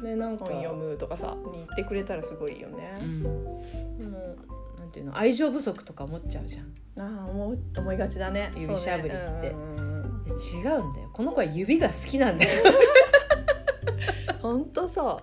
[0.00, 2.98] うん、ねなんか本読むとかさに言ってくれたらすごいよね。
[3.00, 4.36] うん
[4.92, 6.72] ていうの愛情不足とか思っちゃうじゃん。
[7.00, 8.52] ああ思思いがちだね。
[8.54, 9.56] 指しゃぶりって、ね、
[10.54, 11.10] 違うんだよ。
[11.12, 12.64] この子は指が好きなんだよ。
[14.42, 15.22] ほんとそ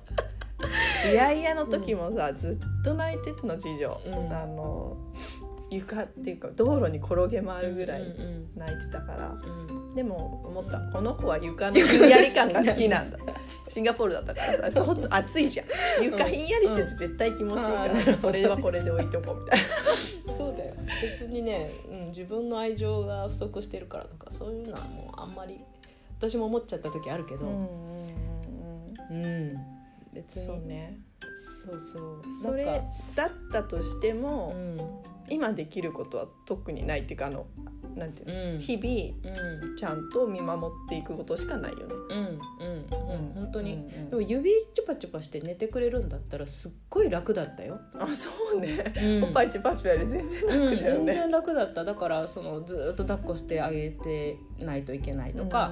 [1.07, 1.09] う。
[1.11, 4.97] いやいやの時もさ、うん、ずっと泣いてたの次女、うん、あの
[5.71, 8.01] 床っていうか道路に転げ回るぐらい
[8.55, 9.35] 泣いてたから、
[9.95, 10.79] でも思った。
[10.79, 13.17] この子は床の ひんやり感が好きなんだ。
[13.67, 14.83] シンガポールだったからさ。
[14.85, 15.67] ほんと暑いじゃん。
[16.03, 19.59] 床ひんやりしてて絶対気持ちいいから、うん、これはこれで置いとこうみたい
[20.27, 20.33] な。
[20.33, 20.73] そうだよ。
[21.01, 25.59] 別にね、うん、自分の愛情が不足してるからとかそういうのはもうあんまり
[26.17, 27.45] 私も思っちゃった時あるけど。
[27.45, 27.67] うん、
[29.11, 29.57] うん、
[30.13, 30.45] 別に。
[30.45, 30.99] そうね。
[31.65, 32.21] そうそう。
[32.41, 32.65] それ
[33.15, 34.79] だったとしても、うん
[35.29, 37.47] 今できることは特にないっていうかあの
[37.95, 38.59] なんていうの、うん。
[38.59, 41.85] 日うん々ちゃんと見守っていくことしかないよね。
[42.09, 42.17] うん。
[42.17, 42.25] うん。
[42.25, 43.33] うん。
[43.33, 49.23] 本当に、うんうんでも指チュパチュパして寝てくれるんだったらすっごい楽だったよ、あそうね、うん。
[49.25, 51.05] おっぱいチュパチュパより全然うん、楽だよね。
[51.05, 51.83] 全然楽だった。
[51.83, 55.71] だからそのずーっと抱っこしてあげてないといけないとか、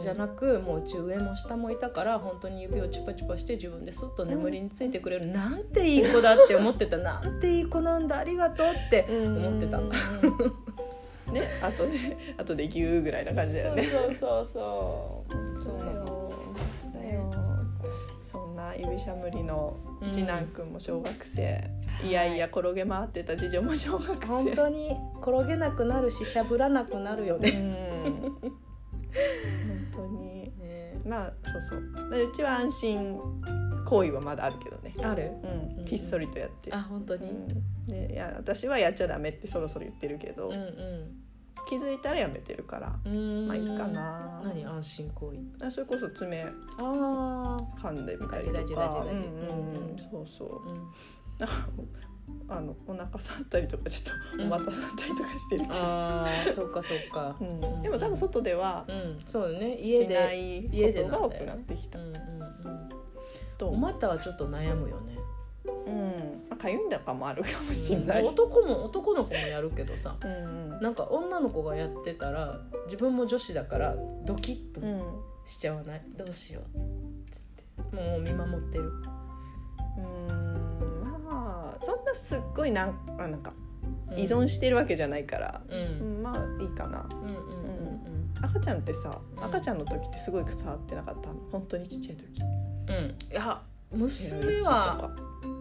[0.00, 6.96] じゃなくもう上も下もいたから本当に指をチュパチュパして自分でスッと眠りについてくれる、なんていい子だって思ってた。
[6.98, 8.18] なんていい子なんだ。
[8.18, 9.80] ありがとうって思ってた。
[11.28, 13.84] うんねあとねあとでギューぐらいな感じだよね。
[13.84, 15.74] そうそうそうそう。
[15.78, 17.64] だよだよ。
[18.22, 19.76] そんな指しゃぶりの
[20.12, 21.70] 次男くんも小学生、
[22.04, 22.10] い。
[22.12, 24.26] やいや転げ回ってた次女も小学生。
[24.26, 27.50] 本当に転げなくなるししゃぶらなくなるようね。
[27.50, 28.16] ん。
[28.16, 28.52] 本
[29.92, 30.52] 当に。
[30.60, 31.00] ね。
[31.04, 32.10] まあそうそう。
[32.10, 33.18] でうちは安心
[33.86, 35.32] 行為はまだあるけどね、ある？
[35.78, 36.76] うん、ひっそりとやってる。
[36.76, 41.22] あ本当に、うん、でいや私はやっちゃダメってそろそろ言ってるけど、うん
[41.68, 43.48] 気づいたらやめてるから、うん。
[43.48, 44.40] まあいいかな。
[44.44, 44.64] 何？
[44.64, 45.66] 安心行為。
[45.66, 49.04] あそれこそ爪ああ噛んでみたりとか。
[49.04, 49.20] うんうんう
[49.82, 49.90] ん。
[49.90, 50.68] うんそうそう。
[50.68, 50.74] うん。
[51.38, 51.54] なんか
[52.48, 57.34] あのお腹触ったりとかちょっとお股触ったりとかしてるけど、あーそうかそうか。
[57.42, 57.82] うん。
[57.82, 59.18] でも多分外ではうん。
[59.26, 59.76] そうだね。
[59.80, 61.98] 家しなでいことが多くなってきた。
[61.98, 62.88] うんうんうん
[63.58, 65.18] とお股はちょっと悩むよね。
[65.86, 66.46] うん。
[66.48, 70.80] まあかゆいんだかもあるかもしれない、うん男も男の子もやるけどさうんうん。
[70.80, 75.02] なんか女の子がやってたら自分も女子だからドキッとうん。
[75.44, 76.02] しちゃわない？
[76.16, 78.92] どうしようってもう見守ってる。
[79.98, 81.02] うん。
[81.24, 83.52] まあそんなすっごいなんあなんか
[84.10, 84.18] うん。
[84.18, 87.08] 依存してるわけじゃないから、ううんんまあいいかな。
[87.12, 87.36] うんうんうん
[88.42, 89.44] 赤ちゃんってさうん。
[89.44, 91.28] 赤ちゃんの時ってすごい触ってなかった？
[91.30, 92.40] の本当にちっちゃい時
[92.88, 92.94] うん。
[92.94, 93.60] うんいや
[93.92, 95.10] 娘はか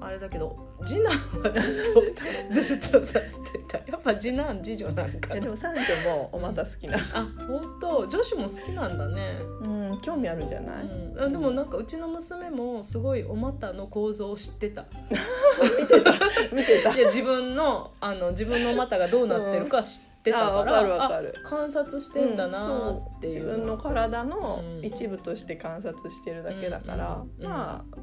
[0.02, 3.92] あれだけど次男はずっとずっとさってた。
[3.92, 6.98] やっぱ次男次女なんかでも三女もお股好きな。
[7.14, 8.08] あ本当？
[8.08, 9.40] 女子も好きなんだね。
[9.64, 14.86] うん興味あるんじゃない、うん、あでもなんかうちの娘もすごいお股の構造を知ってた。
[16.52, 16.96] 見てた。
[16.96, 21.34] いや自分のあの自分のお股がどうなってるか知ってたから、あわかるわかる。
[21.46, 24.86] あ観察してんだなっていう,、自分の体のうん。
[24.86, 27.98] 一部として観察してるだけだから、うんまあ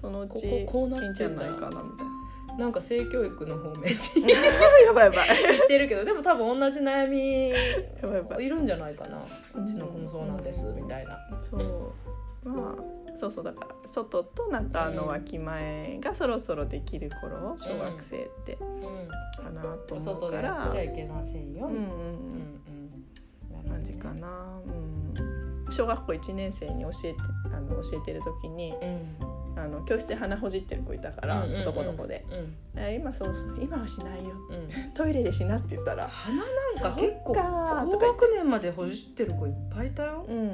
[0.00, 2.06] そのうちいいんじゃないかなみたい
[2.58, 2.66] な。
[2.66, 4.28] んか性教育の方面にな
[4.84, 5.28] やばいやばい。
[5.58, 7.48] 行ってるけどでも多分同じ悩み
[8.44, 9.18] いるんじゃないかな。
[9.54, 11.18] うちの子もそうなんですみたいな。
[11.42, 11.92] そう
[12.44, 21.66] まあそうそうだから外と中のわきまえがそろそろできる頃小学生ってかなとうん、思う外でやからっちゃいけませんよ。
[21.66, 21.82] うんうん。
[21.82, 21.88] うん
[23.64, 23.68] うん。
[23.68, 24.12] 感じか。
[24.14, 25.14] な、うん、
[25.70, 27.18] 小学校1年生に教えて
[27.54, 29.31] あの教えてる時にうん
[29.62, 32.24] あの教室で鼻ほじってる子いたから、うんうんうん男の子で。
[32.30, 33.58] うん「え今そうそう。
[33.60, 34.68] 今はしないようん。
[34.92, 36.08] トイレでしな」って言ったら。
[36.08, 40.44] 鼻なんか結構高学年までほじってる子いっぱいいたよ「うんうん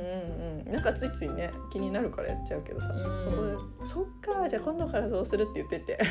[0.67, 3.25] うん」なんかついついね気になるからやっちゃうけどさ、うん。
[3.25, 5.99] そこで「そっかじゃあ今度からそうする」って言ってて。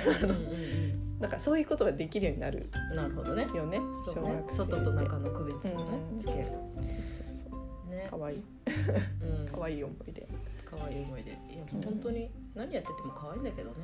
[1.18, 2.70] なんかそういうことができるようになる。
[2.92, 3.48] うんなるほどね。
[3.56, 6.46] よね小学生外と中の区別をねうんつける。
[6.46, 7.58] そうそ
[7.88, 8.08] うね。
[8.08, 8.36] かわい。
[8.36, 8.44] い
[9.24, 9.48] うん。
[9.48, 10.28] かわいい思い出。
[10.70, 11.32] 可愛い思い出。
[11.32, 11.38] いや
[11.86, 13.76] 本当に何やってても可愛いんだけどね。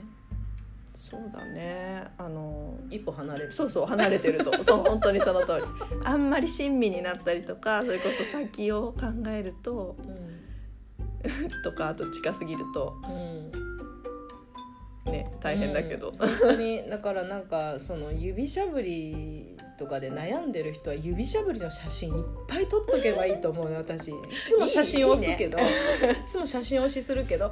[0.94, 2.04] そうだね。
[2.18, 3.52] あの一歩離れる。
[3.52, 4.52] そうそう離れてると。
[4.64, 5.64] そう本当にその通り。
[6.04, 10.34] あんまり親身になったりとかそれこそ先を考えるとうん。
[11.64, 12.96] とかあと近すぎると
[15.06, 15.12] うん。
[15.12, 16.18] ね大変だけど、うん。
[16.18, 24.10] 本当にだからなんかその指しゃぶりとかで悩んでる人は指しゃぶりの写真いっぱい撮っとけばいいと思うの私。
[24.10, 24.14] い
[24.48, 25.58] つも写真を押すけど。
[25.58, 25.62] い
[26.30, 27.52] つも写真押しするけどあ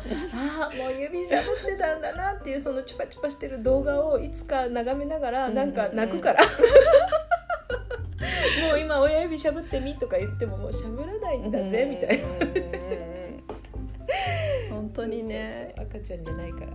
[0.72, 6.44] あもう指しゃぶってたんだなっていうそのチュパチュパしてる動画をいつか眺めながらなんか泣くから。
[8.70, 12.28] もう今親指しゃぶってみとか言ってももうしゃぶらないんだぜみたいな。
[14.70, 15.74] 本当にね。
[15.78, 16.68] 赤ちゃんじゃないから。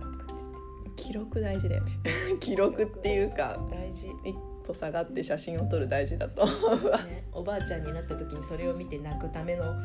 [0.95, 1.91] 記録大事だよね。
[2.41, 3.57] 記録っていうか。
[3.71, 4.35] 大事、一
[4.67, 6.51] 歩下がって写真を撮る大事だとね、
[7.31, 9.63] おばあちゃんになった時にそれを見て泣くための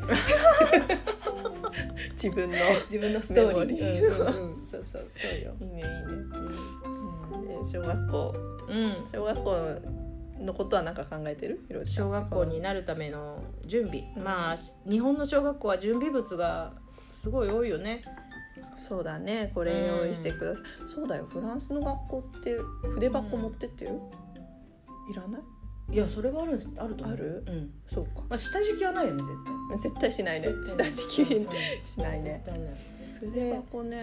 [2.14, 2.57] 自分の
[2.90, 4.05] 自分のストーリー。
[4.05, 4.66] うんうんうん。
[4.66, 5.87] そうそうそうよ、いいねいいね、
[7.33, 8.35] うん、で小学校。
[8.68, 9.57] うん、小学校
[10.40, 11.61] のことは何か考えてる？
[11.85, 14.25] 小学校になるための準備、うん。
[14.25, 14.57] まあ
[14.88, 16.73] 日本の小学校は準備物が
[17.12, 18.03] すごい多いよね。
[18.77, 19.53] そうだね。
[19.55, 21.27] これ用意してください、そうだよ。
[21.27, 22.59] フランスの学校って
[22.95, 24.01] 筆箱持ってってる、
[25.11, 25.43] いらない？
[25.95, 27.15] いやそれはあるあると思う。
[27.15, 27.45] ある？
[27.47, 27.71] うん。
[27.87, 28.11] そうか。
[28.29, 29.23] まあ、下敷きはないよね
[29.73, 30.49] 絶絶対しないね。
[30.77, 30.91] 対。
[30.93, 31.49] 下敷きうん。
[31.85, 32.45] しないね。
[33.21, 34.03] 筆箱ね、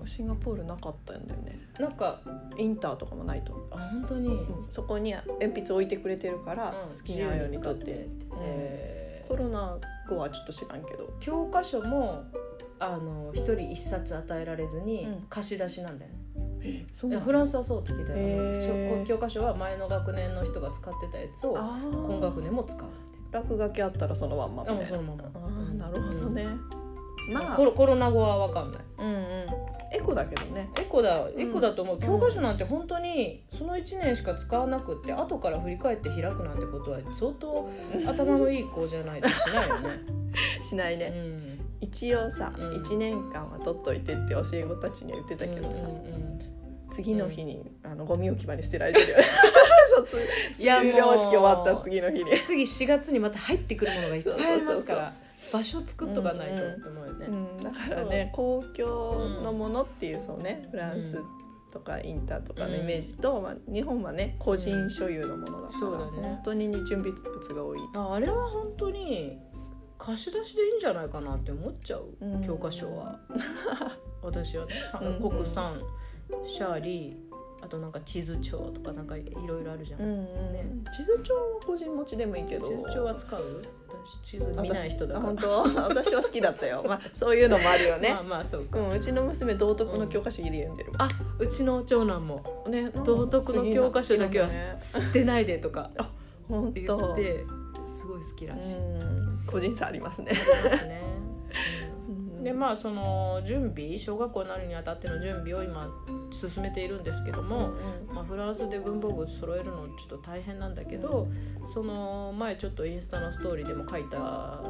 [0.00, 0.06] うん。
[0.06, 1.58] シンガポールなかったんだよね。
[1.80, 2.20] なんか
[2.56, 3.68] インターとかもないと。
[3.72, 4.32] あ本当に、う
[4.66, 4.66] ん。
[4.68, 6.96] そこに鉛筆置いてくれてるからうん。
[6.96, 8.08] 好きなように取って、
[8.40, 9.28] えー。
[9.28, 11.12] コロナ後はちょっと知らんけど。
[11.18, 12.24] 教科書も
[12.78, 15.26] あの一人一冊与えられずにうん。
[15.28, 16.18] 貸し出しなんだよね、
[16.62, 19.06] いやフランスはそうって聞いたよ、へー。
[19.06, 22.88] 教科書は前の学年の人が使ってたやつをあ今学年も使う
[23.32, 24.80] 落書きあったらそのまんまみあたいな。
[24.80, 25.30] もうそのまま。
[25.34, 26.46] あーなるほどね、
[27.32, 27.56] まあ。
[27.56, 28.82] コロコロナ後は分かんない。
[28.98, 29.22] うんうん。
[29.92, 30.70] エコだけどね。
[30.80, 32.00] エコだエコだと思う、ん。
[32.00, 37.68] 教科書なんて本当にその1年しか使わなくって後から振り返って開くなんてことは相当
[38.06, 39.88] 頭のいい子じゃないとしないよね。
[40.60, 41.58] う しないね、ん。
[41.80, 42.70] 一応さ、うん。
[42.82, 46.25] 1年間は取っといてって教え子たちには言ってたけどさ、うんうん
[46.90, 49.24] 次の日に、あのゴミ置き場に捨てられてるよね。
[49.96, 55.12] 卒いやもう有料式終わった次の日に、次4月にまた入ってくるものがいっぱいありますから
[55.52, 57.26] 場所作っとかないとって思うよね。
[57.26, 61.24] うん、だからね公共のものっていうそうね、フランスうん
[61.72, 62.80] とかインターとかのうん。
[62.80, 66.10] イメージと、まあ、日本はね個人所有のものだから、そうだね。
[66.22, 67.78] 本当に準備物が多い。
[67.94, 69.38] ああれは本当に
[69.98, 72.42] 貸し出しでいいんじゃないかなって思っちゃう、うん。
[72.42, 73.18] 教科書は。
[74.22, 75.80] 私はねさうん国産
[76.46, 77.26] シャーリー
[77.62, 80.64] あとなんか地図帳とかなんかいろいろあるじゃん、うんうんね。
[80.96, 82.64] 地図帳は個人持ちでもいいけど。
[82.64, 83.62] 地図帳は使う？
[83.88, 85.26] 私地図見ない人だから。
[85.26, 85.62] あ本当？
[85.88, 88.10] 私は好きだったよ、まあ、そういうのもあるよね。
[88.14, 90.92] まあ、まあそうか、うん、うちの娘道徳の教科書家で読んでる。
[90.92, 91.08] もあ
[91.38, 92.64] うちの長男も。
[92.68, 95.90] ん、ね道徳の教科書だけは捨てないでとか
[96.48, 97.44] 本言当って
[97.86, 99.44] すごい好きらしい、うん。
[99.46, 100.26] 個人差ありますね。
[100.26, 101.02] ですね、
[101.80, 101.95] うんうん
[102.46, 105.92] でまあその準備小学校になるにあたっての準備を今
[106.30, 107.72] 進めているんですけども、
[108.14, 111.26] まあ、フランスで文房具揃えるのちょっと大変なんだけど、
[111.74, 114.60] その前ちょっとインスタのストーリーでも書いた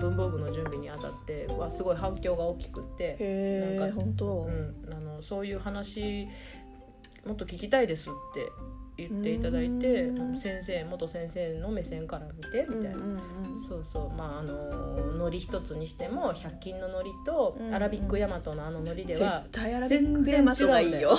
[0.00, 4.48] 文房具の準備にあたってはすごい反響が大きくって、なんか本当。
[4.48, 6.26] うん、あのそういう話
[7.26, 8.50] もっと聞きたいですって
[8.98, 10.36] 言っていただいてうん。
[10.36, 12.98] 先生元先生の目線から見てみたいな。
[13.68, 14.10] そうそう。
[14.10, 21.16] まああの海苔一つにしても100均の海苔とうんアラビックヤマトのあの海苔で絶は、対アラビックヤマトがいいよ。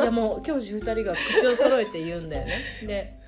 [0.00, 2.54] いやもう教師2人が口を揃えて言うんだよね。
[2.86, 3.19] で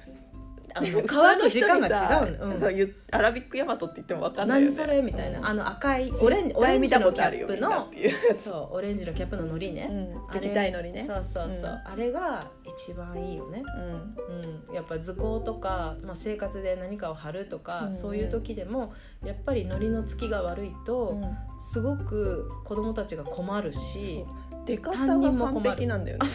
[0.75, 2.95] あの 普通乾くの人に時間がさ違うの、うん。
[3.13, 4.77] アラビックヤマトって言っても分かんないよね。
[4.77, 5.47] 何それみたいな、うん。
[5.47, 7.91] あの赤いオレンオレンジのキャップの。
[8.39, 10.31] そうオレンジのキャップの海苔ね、うん。
[10.31, 10.41] あれ。
[10.41, 11.05] 液体のりね。
[11.07, 11.93] そうそうそう、うん。
[11.93, 13.63] あれが一番いいよね。
[13.77, 14.69] うん。
[14.69, 21.37] うん、やっぱ図工とか、まあ、生活で何かを貼るとか、うんそういう時でもやっぱり海苔のつきが悪いと、うん。
[21.61, 24.25] すごく子供たちが困るし
[24.65, 26.27] 出方が完璧なんだよね。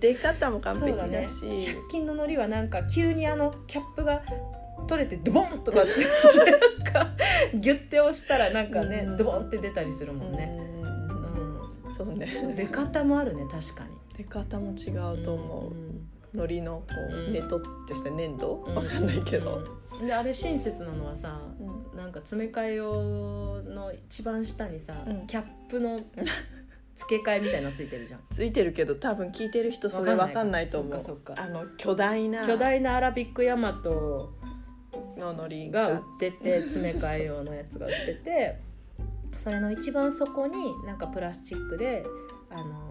[0.00, 1.44] 出方も完璧だし。
[1.44, 4.22] 100均の海苔はなんか急にあのキャップが
[4.86, 5.90] 取れてドボンとかって
[6.92, 7.12] なんか
[7.54, 9.16] ギュッて押したらなんかね、うん。
[9.16, 11.86] ドボンって出たりするもんね、うん。
[11.88, 11.94] うん。
[11.94, 12.54] そうね。
[12.56, 13.90] 出方もあるね確かに。
[14.16, 14.90] 出方も違
[15.20, 15.74] うと思う。
[15.74, 18.64] ん海苔のこううんねとってした粘土？
[18.66, 18.74] うん。
[18.76, 19.62] わかんないけど。
[19.98, 20.06] うん。
[20.06, 21.98] であれ親切なのはさうん。
[21.98, 25.26] なんか詰め替え用の一番下にさ、うん。
[25.26, 25.98] キャップの
[26.98, 28.20] 付け替えみたいなのついてるじゃん。
[28.28, 30.92] ついてるけど多分聞いてる人それわかんないと思う。
[30.92, 31.60] わかかそっかそっか。
[31.60, 32.44] あの巨大な。
[32.44, 34.34] 巨大なアラビックヤマト
[35.16, 38.60] の海苔が売ってて詰め替え用のやつが売ってて
[39.34, 40.56] それの一番底に
[40.86, 42.04] なんかプラスチックで
[42.50, 42.88] あの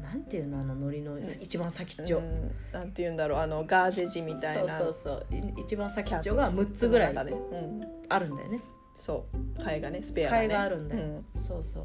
[0.00, 2.50] なんていうのあの海苔の一番先っちょ、うん。
[2.72, 4.78] なんて言うんだろうあのガーゼ地みたいな。
[4.78, 5.36] そうそうそう。
[5.36, 8.60] い一番先っちょが6つぐらいあるんだよね。
[8.96, 9.60] そう。
[9.60, 10.42] 替えがねスペアがね。
[10.42, 11.84] 替えがあるんだよ、そうそう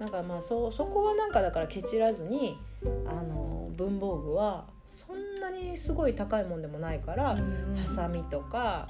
[0.00, 2.58] なんかまあそそこはなんかだからケチらずに
[3.06, 8.88] あの文房具はそんなにすごい高いもんでもないから、うんハサミとか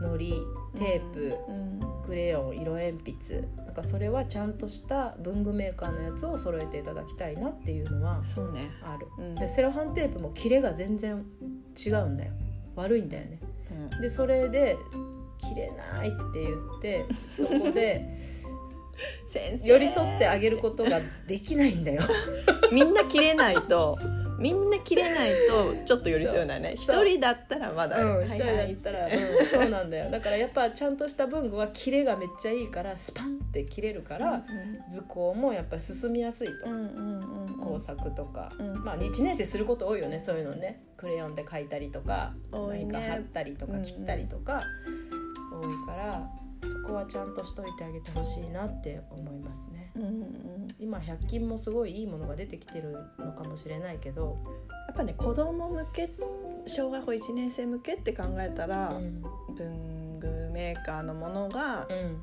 [0.00, 0.34] 糊
[0.76, 8.20] テープ、うんクレヨン色鉛筆なんかそれはちゃんとした文具メーカーのやつを揃えていただきたいなっていうのは
[8.82, 9.34] ある、うん。
[9.36, 11.24] でセロハンテープも切れが全然
[11.74, 12.32] 違うんだよ。
[12.76, 13.40] 悪いんだよね。
[13.92, 14.00] うん。
[14.02, 14.76] でそれで
[15.38, 18.18] 切れないって言ってそこで
[19.64, 22.02] 寄り添ってあげることができないんだよ。
[22.72, 23.98] みんな切れないと
[24.38, 26.72] みんな切れないとちょっと寄り添えないね。
[26.74, 28.56] 一人だったらまだ、うん、一人だはい。
[28.56, 29.10] はいったら、うん、
[29.46, 30.10] そうなんだよ。
[30.10, 34.44] だからやっぱちゃんとした文具は切れがめっちゃいいからスパンって切れるから
[34.90, 37.58] 図工もやっぱり進みやすいと、うんうんうんうん。
[37.58, 38.84] 工作とか、うん。
[38.84, 40.82] まあ1年生すること多いよねそういうのね。
[40.96, 42.84] クレヨンで描いたりとか、ね。
[42.86, 43.84] 何か貼ったりとかうんうん。
[43.84, 44.62] 切ったりとか、
[45.62, 46.28] 多いから
[46.64, 49.90] そこはちゃんとしといてあげてほしいなって思いますね。
[49.96, 54.38] うんうん今100均もすごいいいものが出てきてるのかもしれないけど、
[54.88, 56.10] やっぱね子供向け
[56.66, 59.22] 小学校1年生向けって考えたら、うん。
[59.56, 62.20] 文具メーカーのものがうん。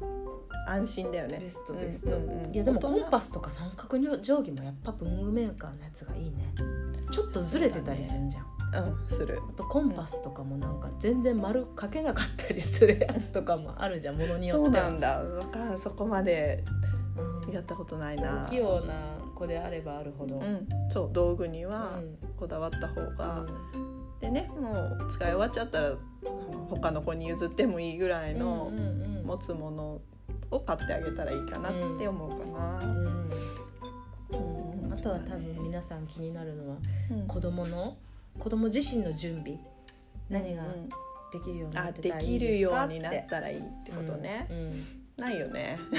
[0.68, 1.40] 安心だよね。
[1.42, 2.54] ベストベスト、うんうんうん。
[2.54, 6.54] いやでもコンパスとか三角定規もやっぱ文具メーカーのやつがいいね。
[7.12, 9.40] ちょっとずれてたりするじゃん、うんする。
[9.50, 14.78] あとコンパスとかもなんか全然丸書けなかったりするやつとかもあるじゃんものによそうって。
[14.78, 15.18] はなんだ。
[15.20, 15.80] わかん。
[15.80, 16.64] そこまで
[17.46, 17.54] うん。
[17.54, 18.46] やったことないな。
[18.46, 18.94] 不器用な
[19.36, 20.68] 子であればあるほど、うん。
[20.90, 22.18] そう道具にうはん。
[22.38, 23.48] こだわった方が、う
[24.22, 25.94] でねもう使い終わっちゃったら
[26.70, 29.26] 他の子に譲ってもいいぐらいんのうんうんうん。
[29.26, 30.02] 持つもの
[30.52, 32.80] を買ってあげたらいいかなって思うかな。
[32.80, 33.32] うん
[34.84, 34.94] うん。
[34.94, 36.78] あとは多分皆さん気になるのは
[37.12, 37.28] うん。
[37.28, 37.98] 子供の
[38.40, 39.58] 子供自身の準備
[40.30, 40.90] 何がうん。
[41.32, 44.74] できるようになあってたらいできいですかるようになったらいいってことね、うんうん。
[45.16, 45.80] ないよね。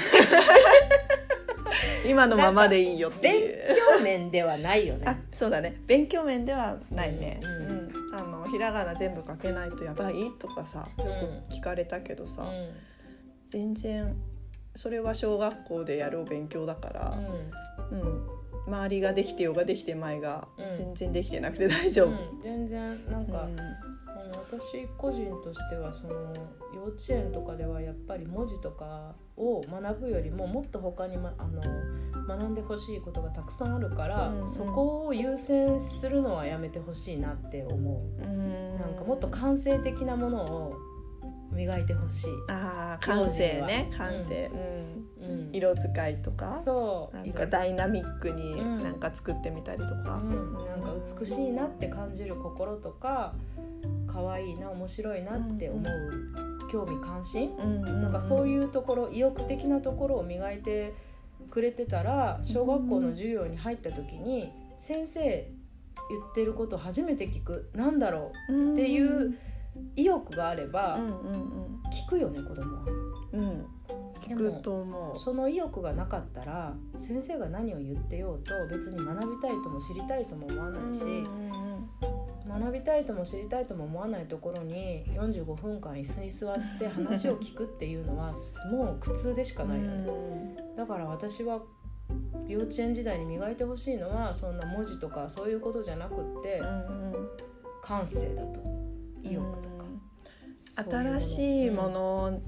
[2.05, 3.57] 今のままでいいよって勉いう。
[3.97, 5.03] 強面ではないよね。
[5.07, 5.81] あそうだね。
[5.87, 7.87] 勉強面ではないね、ううん。
[8.11, 8.15] ん。
[8.15, 11.03] あのひらがな全部書けないとやばいとかさよ
[11.49, 12.69] く聞かれたけどさ、うん。
[13.47, 14.15] 全然
[14.75, 17.17] それは小学校でやるお勉強だから、
[17.91, 18.27] うん
[18.67, 20.73] 周りができてようができてまいが、うん。
[20.73, 22.07] 全然できてなくて 大丈夫。
[22.07, 22.41] うん。
[22.41, 23.47] 全然なんか、
[24.57, 26.13] 私個人としてはその
[26.75, 31.61] 幼稚園とかではやっぱり文字とかを学ぶよりももっと他に、ま、あの
[32.27, 34.41] 学んでほしいことがたくさんあるから、うん。
[34.41, 38.23] うんそこを優先するのはやめてほしいなって思う。
[38.23, 38.77] うん。
[38.77, 40.73] なんかもっと感性的なものを
[41.51, 42.27] 磨いてほしい。
[42.49, 44.59] あー感性ね感性、うん。
[44.59, 45.07] うん、
[45.51, 47.17] 色使いとかそう。
[47.17, 48.79] なんかダイナミックにうん。
[48.79, 53.33] なんか作ってみたりとか、うん、なんか美しいなって感じる心とか
[54.07, 55.87] 可愛いな面白いなって思う
[56.71, 57.55] 興味関心？
[57.57, 60.93] なんかそうういうところ意欲的なところを磨いて
[61.51, 65.47] くれてたら小学校の授業に入った時に先生言
[66.19, 67.69] ってること初めて聞く。
[67.73, 68.73] なんだろん。
[68.73, 69.35] っていう
[69.95, 70.97] 意欲があれば
[71.91, 72.83] 聞くよね子供は。
[73.33, 73.65] うんうん
[74.23, 75.19] 聞くと思う。
[75.19, 81.03] その意欲がなかったら先生が何を言ってようと別に学びたいとも知りたいとも思わないし。
[82.45, 88.31] 学びたいとも知りたいとも思わないところに45分間椅子に座って話を聞くっていうのは
[88.69, 91.63] もう苦痛でしかうんないよね、だから私は
[92.47, 96.61] 幼稚園時代に磨いてほしいのはそんな文字とかそういうことじゃなくって
[97.81, 98.73] 感性だと。
[99.23, 99.72] 意欲と
[100.75, 102.41] 新しいものに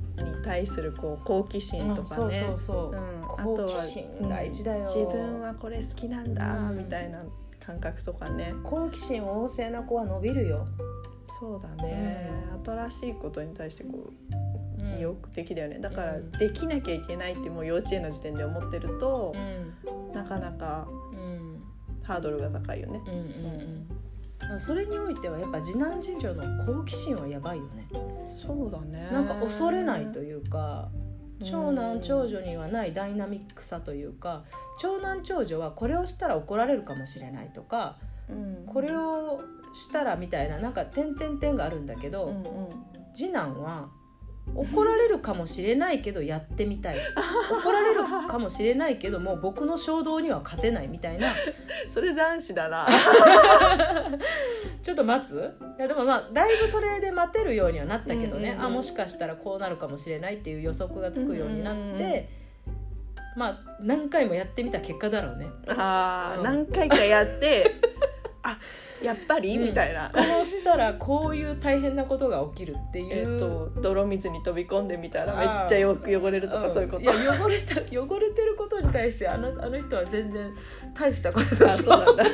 [0.44, 3.16] 対するこう好奇心とかね、うんそうそうそう、うん
[3.58, 6.78] 好奇心大事だよ、自分はこれ好きなんだうん。
[6.78, 7.24] みたいな
[7.66, 8.54] 感覚とかね。
[8.64, 10.66] 好奇心旺盛な子は伸びるよ、
[11.40, 12.32] そうだね、
[12.64, 14.12] 新しいことに対してこ
[14.80, 15.80] ううん意欲的だよね。
[15.80, 16.32] だからうん。
[16.32, 20.14] できなきゃいけないってもう幼稚園の時点で思ってるとう、ん。
[20.14, 21.62] なかなかうん。
[22.04, 23.02] ハードルが高いよね。
[23.06, 23.20] うんうん
[24.54, 24.60] うん。
[24.60, 27.88] それにおいてはやっぱ次男次女の好奇心はやばいよね
[28.28, 29.10] そうだね。
[29.12, 30.90] なんか恐れないというか
[31.40, 31.46] うん。
[31.46, 34.44] 長男長女にはないダイナミックさというか
[34.80, 37.98] 長男長女はこれをしたら怒られるかもしれないとか
[38.30, 38.66] うん。
[38.66, 39.42] これを
[39.74, 42.44] したらみたいななんか点々点があるんだけど、うんうん。
[43.14, 43.90] 次男は
[44.54, 46.98] 怒られるかもしれないけどやってみたい。
[47.52, 51.34] 怒られるかもしれないけどもう僕の衝動には勝てないみたいな。
[51.90, 52.88] それ男子だな
[54.86, 55.52] ちょっと待つ？
[55.80, 62.26] いやでもまあだいぶそれで待てるようにはなったけどね、うんうんうんあもしかしたらこうなるかもしれないっていう予測がつくようになって、うんうんうん。
[63.36, 65.48] まあ何回もやってみた結果だろうね。
[65.68, 66.44] あーうん。
[66.44, 67.76] 何回かやって
[68.48, 68.58] あ
[69.04, 69.64] やっぱり、うん。
[69.64, 70.10] みたいな。
[70.14, 73.08] こうしたらこういう大変なことが起きるっていう。
[73.12, 76.56] えー、と泥水に飛び込んでみたらめっちゃ洋服汚れると。
[76.60, 80.54] かそういうことんや汚れた汚れてることに対してあのあの人は全然
[80.94, 82.26] 大したことだそうなんだ。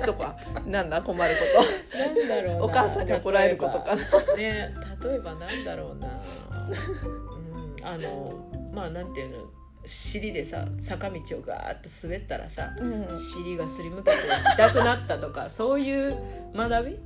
[0.00, 4.02] そこはなんだ困るこなんだろうお母さんに怒られることかな。
[4.36, 9.57] ね例えばなんだろうな、うん、あのまあなんていうの？
[9.88, 13.06] 尻でさ坂道をガーッと滑ったらさうん。
[13.18, 14.16] 尻がすりむけて
[14.54, 16.16] 痛くなったとか そういう
[16.54, 16.98] 学び、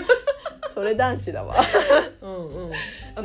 [0.74, 1.54] それ男子だわ。
[2.20, 2.72] うんうん、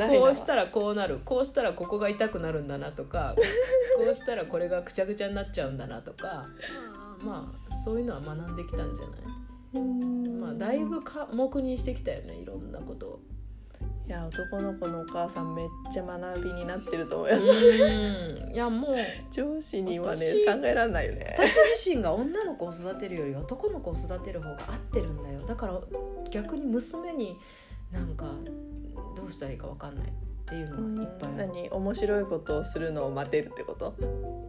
[0.08, 1.18] こうしたらこうなる。
[1.24, 3.42] こうしたらここが痛くなるんだなとかこ
[4.10, 6.46] うしたらこれがくちゃくちゃになっちゃうんだなとか
[7.20, 9.82] まあそういうのは学んできたんじゃない？
[10.40, 13.20] まあだいぶ科目にしてきたよねいろんなことを。
[14.06, 17.48] いや男の子のお母さんめっちゃ学びになってると思います。
[17.48, 18.52] うん。
[18.52, 18.96] いやもう
[19.30, 21.36] 上司にはね私考えられないよね。
[21.38, 25.42] 私自身が女の子を育てるより男の子を育てる方が合ってるんだよ。
[25.46, 25.80] だから
[26.30, 27.38] 逆に娘に
[27.92, 28.26] なんか
[29.16, 30.12] どうしたらいいか分かんない
[30.42, 31.70] っていうのがいっぱい何？
[31.70, 33.94] 面白いことをするのを待てるってこと？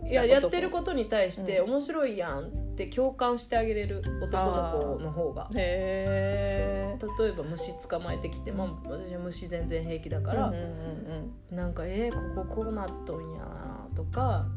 [0.10, 0.34] いや男。
[0.34, 1.72] やってることに対してうん。
[1.72, 5.48] 面白いやんっって共感してあげれる男の子の方が。
[5.56, 10.58] へえ例えば虫捕まえてきても私は虫全然平気だから、うんう
[11.52, 14.48] んなんかえー、こここうなっとんやなとか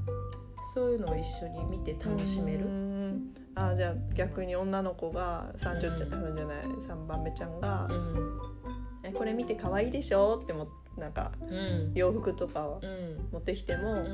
[0.74, 2.64] そういうのを一緒に見てうん楽しめる。
[2.64, 2.68] う。
[2.68, 8.40] んあじゃあ逆に女の子が三女ちゃん、うんじゃない三番目ちゃんがうん
[9.02, 10.68] 「えこれ見て可愛いでしょ?」っても
[10.98, 11.92] なんかうん。
[11.94, 12.78] 洋服とか
[13.32, 14.06] 持ってきても「うん」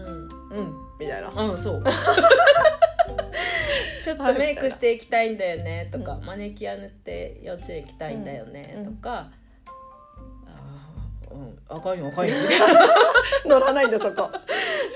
[0.53, 1.29] うんみたいな。
[1.31, 1.85] うん、そう。
[4.03, 6.25] ちょっとメイクしていきたいんだよねとか、うん。
[6.25, 8.85] マネキュア塗って幼稚園行きたいんだよねうん。
[8.85, 9.31] とか、
[11.31, 12.35] うん、あかんよあかんよ。
[13.47, 14.29] 乗らないんだそこ。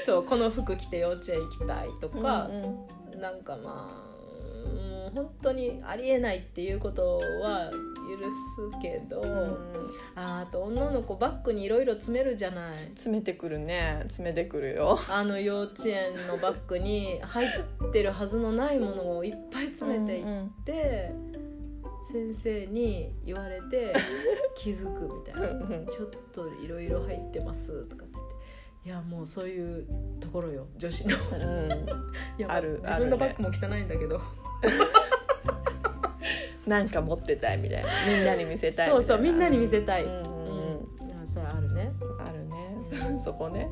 [0.04, 3.20] そうこの服着て幼稚園行きたいとかう、ん。
[3.20, 4.05] なんかまあ
[4.66, 9.30] もう本当にありえないっていうことは許すけど、うん。
[9.30, 9.56] うん
[10.14, 12.78] ああと女の子バッグにいろいろ詰めるじゃない。
[12.94, 13.98] 詰めてくるね。
[14.02, 14.98] 詰めてくるよ。
[15.10, 20.30] あの幼稚園のバッグに入ってるはずのないものをいっぱい詰めていって。
[20.30, 21.12] うんうんで
[22.06, 23.92] 先生に言われて
[24.54, 25.48] 気づくみたいな。
[25.48, 28.16] うんうん「ちょっといろいろ入ってます」とかっって。
[28.86, 29.84] いやもうそういう
[30.20, 31.16] ところよ女子の。
[31.16, 31.86] うん。
[32.38, 34.20] 自分のバッグも汚いんだけど、
[36.66, 37.88] なんか持ってたいみたいな。
[38.06, 40.26] みんなに見せたいそうみたいうみんなに見せたい、うんうん
[41.26, 43.18] それあるね、あるね。
[43.22, 43.68] そこね。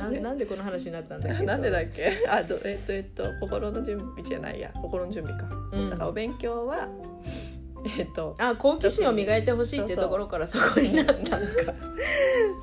[0.00, 1.44] うん、なんでこの話になったんだっけ？
[1.46, 2.12] なんでだっけ？
[2.28, 4.70] あどえっとえっと心の準備じゃないや。
[4.74, 5.90] 心の準備か、うん。
[5.90, 6.88] だからお勉強は
[7.98, 11.38] えっとあ好奇心を磨いてほしいっていうところからそこになったのか。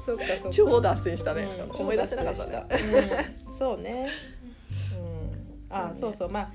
[0.05, 0.49] そっかそっか。
[0.49, 1.47] 超脱線したね、う
[1.77, 1.81] ん。
[1.81, 2.43] 思い出せなかった。
[2.77, 3.53] ねうん。
[3.53, 4.07] そうね、
[5.69, 6.29] うん、あそうそう。
[6.29, 6.51] まあ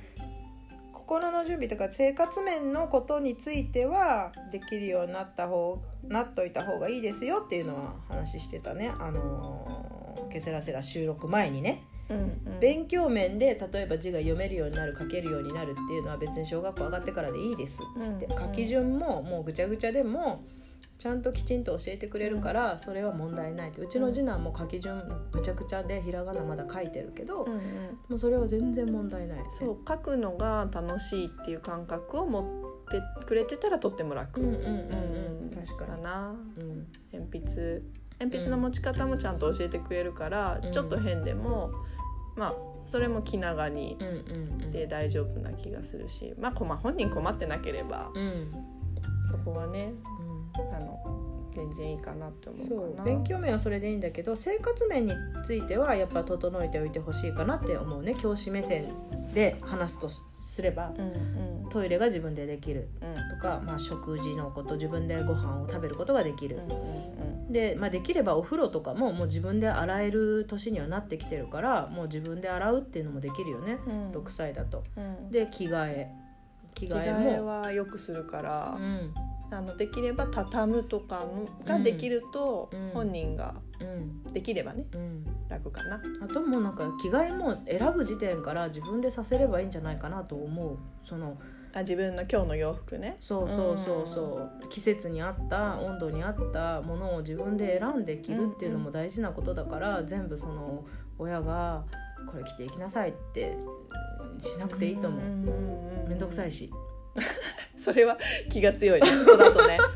[1.06, 8.92] 心の準備とか生活面のことについてはできるようになった方なっといた方がいいですよっていうのは話してたね。
[8.98, 11.84] あのーケセラセラ収録前にね。
[12.08, 12.20] うんう
[12.56, 12.60] ん。
[12.60, 18.36] 勉強面で例えば字が読めるようになる書けるようになるっていうのは別に小学校上がってからでいいですっつって、うん。
[18.36, 20.44] 書き順ももうぐちゃぐちゃでも
[20.98, 27.60] ちゃんときちんと教えてくれるからそれは問題ないとうちの次男も書き順ぐちゃぐちゃでひらがなまだ書いてるけど、うんうん。
[28.08, 34.70] もうそれは全然問題ない、ね、そう書くのが楽しいっていう感覚を持ってくれてたらとっても楽、うんうんうんう
[35.46, 35.64] ん。
[35.66, 36.34] 確かな。
[36.58, 36.86] うん。
[37.12, 37.82] 鉛筆。
[38.18, 40.72] 鉛筆の持ち方もちゃんと教えてくれるから、うん。
[40.72, 41.70] ちょっと変でも
[42.36, 42.54] まあ
[42.86, 43.98] それも気長に
[44.70, 48.52] で大丈夫な気がするしまあこま本人困ってなければうん。
[49.28, 50.15] そこはねうん
[50.72, 50.98] あの
[51.54, 53.04] 全然いいかなって思そううかな。
[53.04, 58.14] 勉強面はそれでいいんだけど生活面についてはやっぱ整えておいてほしいかなって思うね。
[58.18, 58.92] 教師目線
[59.32, 60.10] で話すと
[60.44, 61.68] すればうんうん。
[61.68, 63.36] トイレが自分でできるうん。
[63.36, 66.56] とか、まあ、食事のこと自分でご飯を食べることができる。
[66.56, 74.10] うんうんで、まあ、できればお風呂とかももう自分で洗える年にはなってきてるからもう自分で洗うっていうのもできるよね、うん。
[74.10, 74.82] 6歳だと。
[74.96, 75.30] うん。
[75.30, 76.10] で着替え。
[76.74, 78.76] 着着替え替えもはよくするから。
[78.76, 79.14] う、ん
[79.50, 86.00] あのできれば畳むとかのができると、うん本人がうんできればねうん楽かな。
[86.22, 91.38] あともうなんか着替えも選ぶ時点から自分でさせればいいんじゃないかなと思うその
[91.74, 93.16] あ自分の今日の洋服ね。
[93.20, 100.86] そうそうそうそう季節に合った温度に合ったものを自分で選んで着るっていうのも大事なことだから、全部その
[101.18, 101.84] 親が
[102.26, 103.58] これ着ていきなさいって
[104.40, 106.08] しなくていいと思う。
[106.08, 106.70] めんどくさいしし。
[107.76, 109.06] それは気が強いね。
[109.24, 109.78] 子だとね。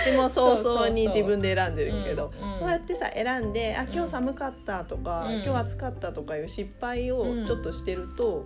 [0.00, 0.92] うちも早々にそうそうそう。
[0.92, 2.58] 自分で選んでるけどうんうん。
[2.58, 5.34] そうやってさ選んで「あ今日寒かった」とか、うん。
[5.36, 7.46] 今日暑かった」とかいう失敗をうん。
[7.46, 8.44] ちょっとしてると、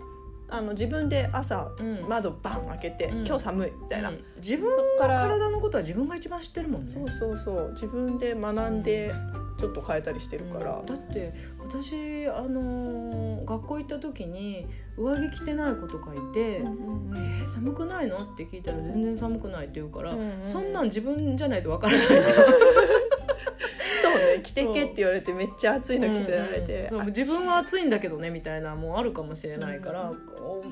[0.49, 2.07] あの自分で朝うん。
[2.09, 3.27] 窓バン開けて「うん。
[3.27, 4.25] 今日寒い」みたいな、うん。
[4.37, 6.93] 自分そっから体のことは自分が一番知ってるもんね。
[6.93, 7.71] そうそうそう。
[7.73, 9.13] 自分で学んで
[9.61, 10.79] ちょっと変えたりしてるから。
[10.79, 17.17] うん、だって私あのー学校行った時に上着着てない子とかいて「うんうんうん。
[17.17, 22.23] えー寒くないの?」って聞いたら全然寒くないって言うから、うんうんそんなん自分じゃないとわからないじゃん。
[22.25, 26.97] そうね着てけって言われてめっちゃ暑いの着せられて、う。
[26.97, 30.63] んうん自分は暑いんだけどねみたいなもうあるかもしれないから、お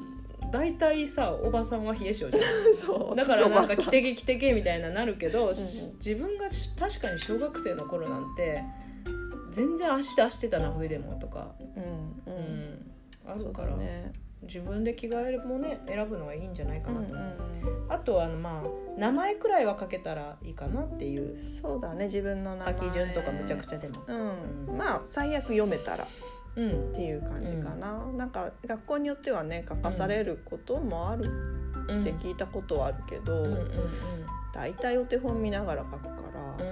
[0.51, 2.43] 大体さおばさんは冷え性じゃん。
[2.75, 3.17] そう。
[3.17, 8.63] だからなんか着てけ着てけみたいななるけど、し自分がし確かに小学生の頃なんて
[9.51, 12.45] 全然足出してたな冬でもとか、うんううん。
[12.75, 12.91] ん、
[13.27, 14.13] あるそうから、だね。
[14.43, 17.93] 自分で着替えもね選ぶのはいいんじゃないかうんうなと思う、ん。
[17.93, 21.37] あとはまあ名前くらいは書けたらいいかなっていう。
[21.37, 23.95] そうだね自分の名書前き順とかむちゃくちゃでも。
[24.69, 26.07] うん、まあ最悪読めたら
[26.59, 26.93] っうん。
[26.95, 31.25] ていう感じかな、なんか学校によってはね書かされることもある
[31.89, 32.01] うん。
[32.01, 33.45] って聞いたことはあるけど、うん。
[33.47, 33.69] うんうん
[34.51, 36.65] 大体お手本見ながら書くから、うん。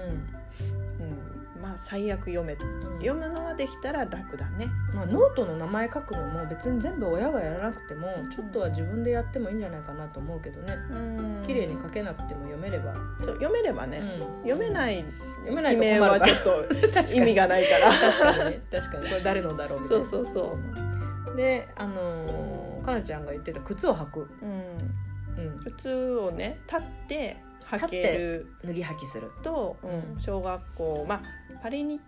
[1.55, 1.61] うん。
[1.61, 2.57] まあ最悪読め
[2.99, 4.67] 読むのはできたら楽だね。
[4.93, 11.43] まあ、ノートの名前書くのも別に全部親がやらなくてもちょっとは自分でやってもいいんじゃないかなと思うけどねうん。
[11.45, 15.05] 綺麗に書けなくても読めれば、そう読めればね、うん読めない
[15.47, 17.91] 読めないと困はちょっと意味がないから。
[17.91, 18.61] 確かにね。
[18.71, 19.09] 確かに。
[19.09, 20.05] これ誰のだろうみたいな。
[20.05, 20.57] そうそうそ
[21.33, 21.35] う。
[21.35, 25.45] であのーかなちゃんが言ってた靴を履く、うん。
[25.45, 27.37] うん、靴をね立って
[27.69, 28.47] 履ける。
[28.63, 29.29] 脱ぎ履きする。
[29.43, 30.19] と、うんうん。
[30.19, 31.21] 小学校まあ
[31.61, 32.01] パリ日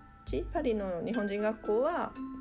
[0.54, 2.39] パリの日本人学校はうん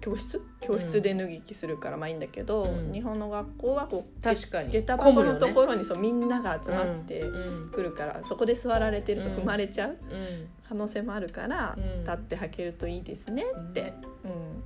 [0.00, 0.40] 教室？
[0.60, 2.92] 教室で脱ぎ着するからまあいいんだけど、うん。
[2.92, 4.72] 日本の学校はこう確かに。
[4.72, 7.70] 下駄箱のとろころにそうみんなが集まってうん。
[7.70, 10.48] くるから、そこで座られてると踏まれちゃううん。
[10.68, 12.00] 可能性もあるから、うん。
[12.00, 13.94] 立って履けるといいですねって、ね
[14.24, 14.62] うん、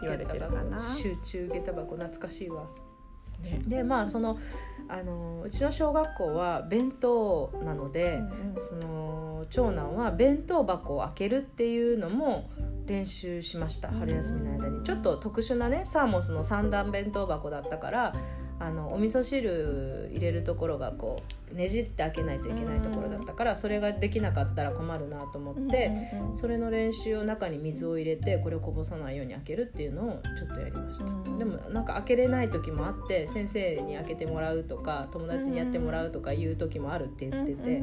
[0.00, 0.78] 言われてるかな。
[0.78, 2.64] 集中下駄箱懐かしいわ。
[3.42, 3.60] ね。
[3.66, 4.38] でまあその
[4.88, 8.56] あのうちの小学校は弁当なので、うん。
[8.56, 12.50] その長男は弁当箱を開けるっていうのも
[12.90, 14.82] 練習しましたうん春休みの間に。
[14.82, 18.12] ちょっと特殊なねサーモスの三段弁当箱だったから
[18.58, 25.90] あのお味噌汁入れるところがこうねじって開けないといけないところだったからそれができなかったら困るなと思って。
[26.34, 37.82] それの練習を中に水を入れてこれをこぼさないように開けるっていうのをちょっとやりました、うんでもなんか開けれない時もあって先生に開けてもらうとか友達にやってもらうとかいう時もあるって言ってて、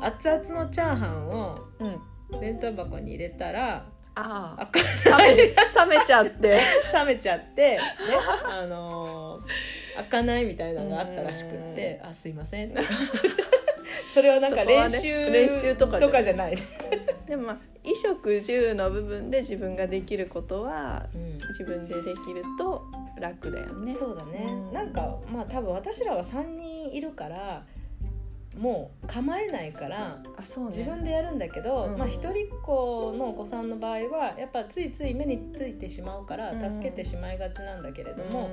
[0.00, 2.00] 熱々のチャーハンをうんうん
[2.40, 4.68] 弁当箱に入れたらああ。
[5.04, 5.54] 冷め冷
[5.98, 6.60] めちゃって。
[6.92, 7.78] 冷めちゃって、ね
[8.44, 12.72] あのー開かないみたいなのがあったらしくって「あすいません」
[14.14, 16.56] それはなんかそこはね練習練習とかじゃとかじゃない、
[17.26, 21.38] でもまあ衣食住の部分で自分ができることはうん。
[21.48, 22.84] 自分でできると
[23.18, 23.94] 楽だよね。
[23.94, 27.64] そうだね、うんなんかまあ多分私らは3人いるから
[28.58, 30.76] もう構えないからあそうね。
[30.76, 38.50] 自分でやるんだけど、うんまあ一人っ子のお子さんの場合はやっぱついつい目についてしまうからうん助けてしまいがちなんだけれども、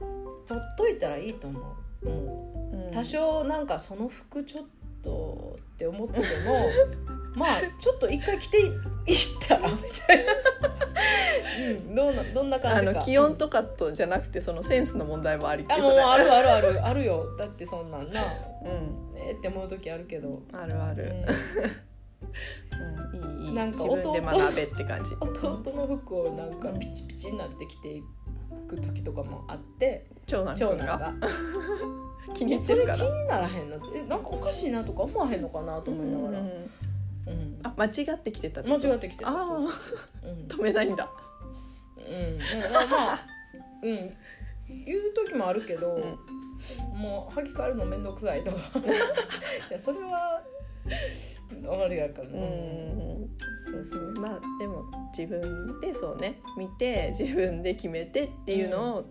[0.00, 0.04] う
[0.48, 1.58] ほっといたらいいと思
[2.02, 2.06] う。
[2.08, 4.68] もう多少なんかその服ちょっと
[5.10, 6.68] って思ってても
[7.34, 8.72] まあちょっと一回着ていっ
[9.40, 10.24] たらみたいな、
[11.68, 12.92] うん、どんなどんな感あじか。
[12.92, 16.86] の気温とかとじゃなくてそのセンスの問題もありあもうあるあるある。
[16.86, 17.36] あるよ。
[17.36, 18.22] だってそんなんな。
[18.22, 18.28] うん。
[19.16, 21.04] えーって思う時あるけど、あるある。
[21.04, 23.22] うん。
[23.22, 23.54] うんいいいい。
[23.54, 25.14] なんか自分で学べって感じ。
[25.20, 28.02] 弟の服をなんかピチピチになって着てい
[28.68, 31.14] く時とかもあって長男長男が。
[32.34, 32.84] 気にえそれ。
[32.84, 33.76] 気にならへんの？
[33.94, 37.60] えなんかおかしいなとか思わへんのかなと思いながら、ううんん。
[37.62, 39.30] あ間違ってきてたって間違ってきてた。
[39.30, 39.56] あそ
[40.28, 40.38] うん。
[40.48, 41.08] 止めないんだ。
[41.96, 42.38] うん、
[42.72, 43.18] まあまあ
[43.82, 44.16] うん。
[44.84, 46.02] 言う時もあるけど、うん。
[46.98, 48.56] もう履き替えるの面倒くさいとか。
[49.70, 50.42] いやそれは
[51.50, 53.28] あれやからうな、ん。
[53.70, 54.14] そうそう。
[54.20, 54.84] まあでも
[55.16, 56.40] 自分でそうね。
[56.56, 59.04] 見て自分で決めてっていうのを、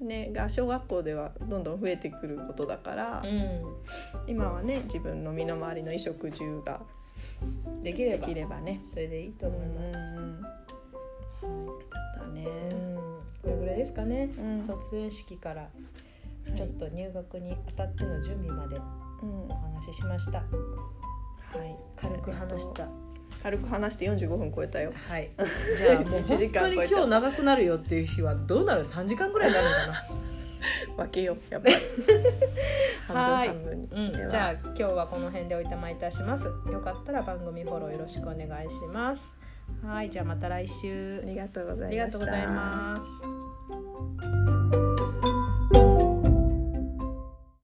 [0.00, 3.22] ねが小学校ではどんどん増えてくることだから、
[4.26, 6.80] 今はね自分の身の回りの衣食住が
[7.66, 8.80] うん、できれでばきればね。
[8.88, 9.98] それでいいとうん思います、
[11.44, 11.66] うん
[12.16, 12.46] だね。
[12.72, 12.96] うん。
[13.42, 14.62] これぐらいですかね、うん。
[14.62, 15.68] 卒園式から
[16.56, 18.76] ちょっと入学にあたっての準備まで
[19.22, 19.44] うん。
[19.48, 20.38] お話ししました。
[20.38, 20.46] はい。
[21.96, 22.88] 軽く話した、
[23.42, 24.92] 軽く話して45分超えたよ。
[25.08, 25.30] はい。
[25.78, 29.94] じゃあもう1本当に今日長くなるよっていう日はどうなる？3時間ぐらいになるのかな？
[30.96, 31.74] 分けようやっぱり。
[33.08, 33.48] はい。
[33.48, 36.46] うん、じゃあ今日はこの辺でおいたまいたします。
[36.70, 39.34] よかったら番組フォローよろしくお願いします。
[39.84, 40.10] はい。
[40.10, 41.20] じゃあまた来週。
[41.22, 44.81] ありがとうございました。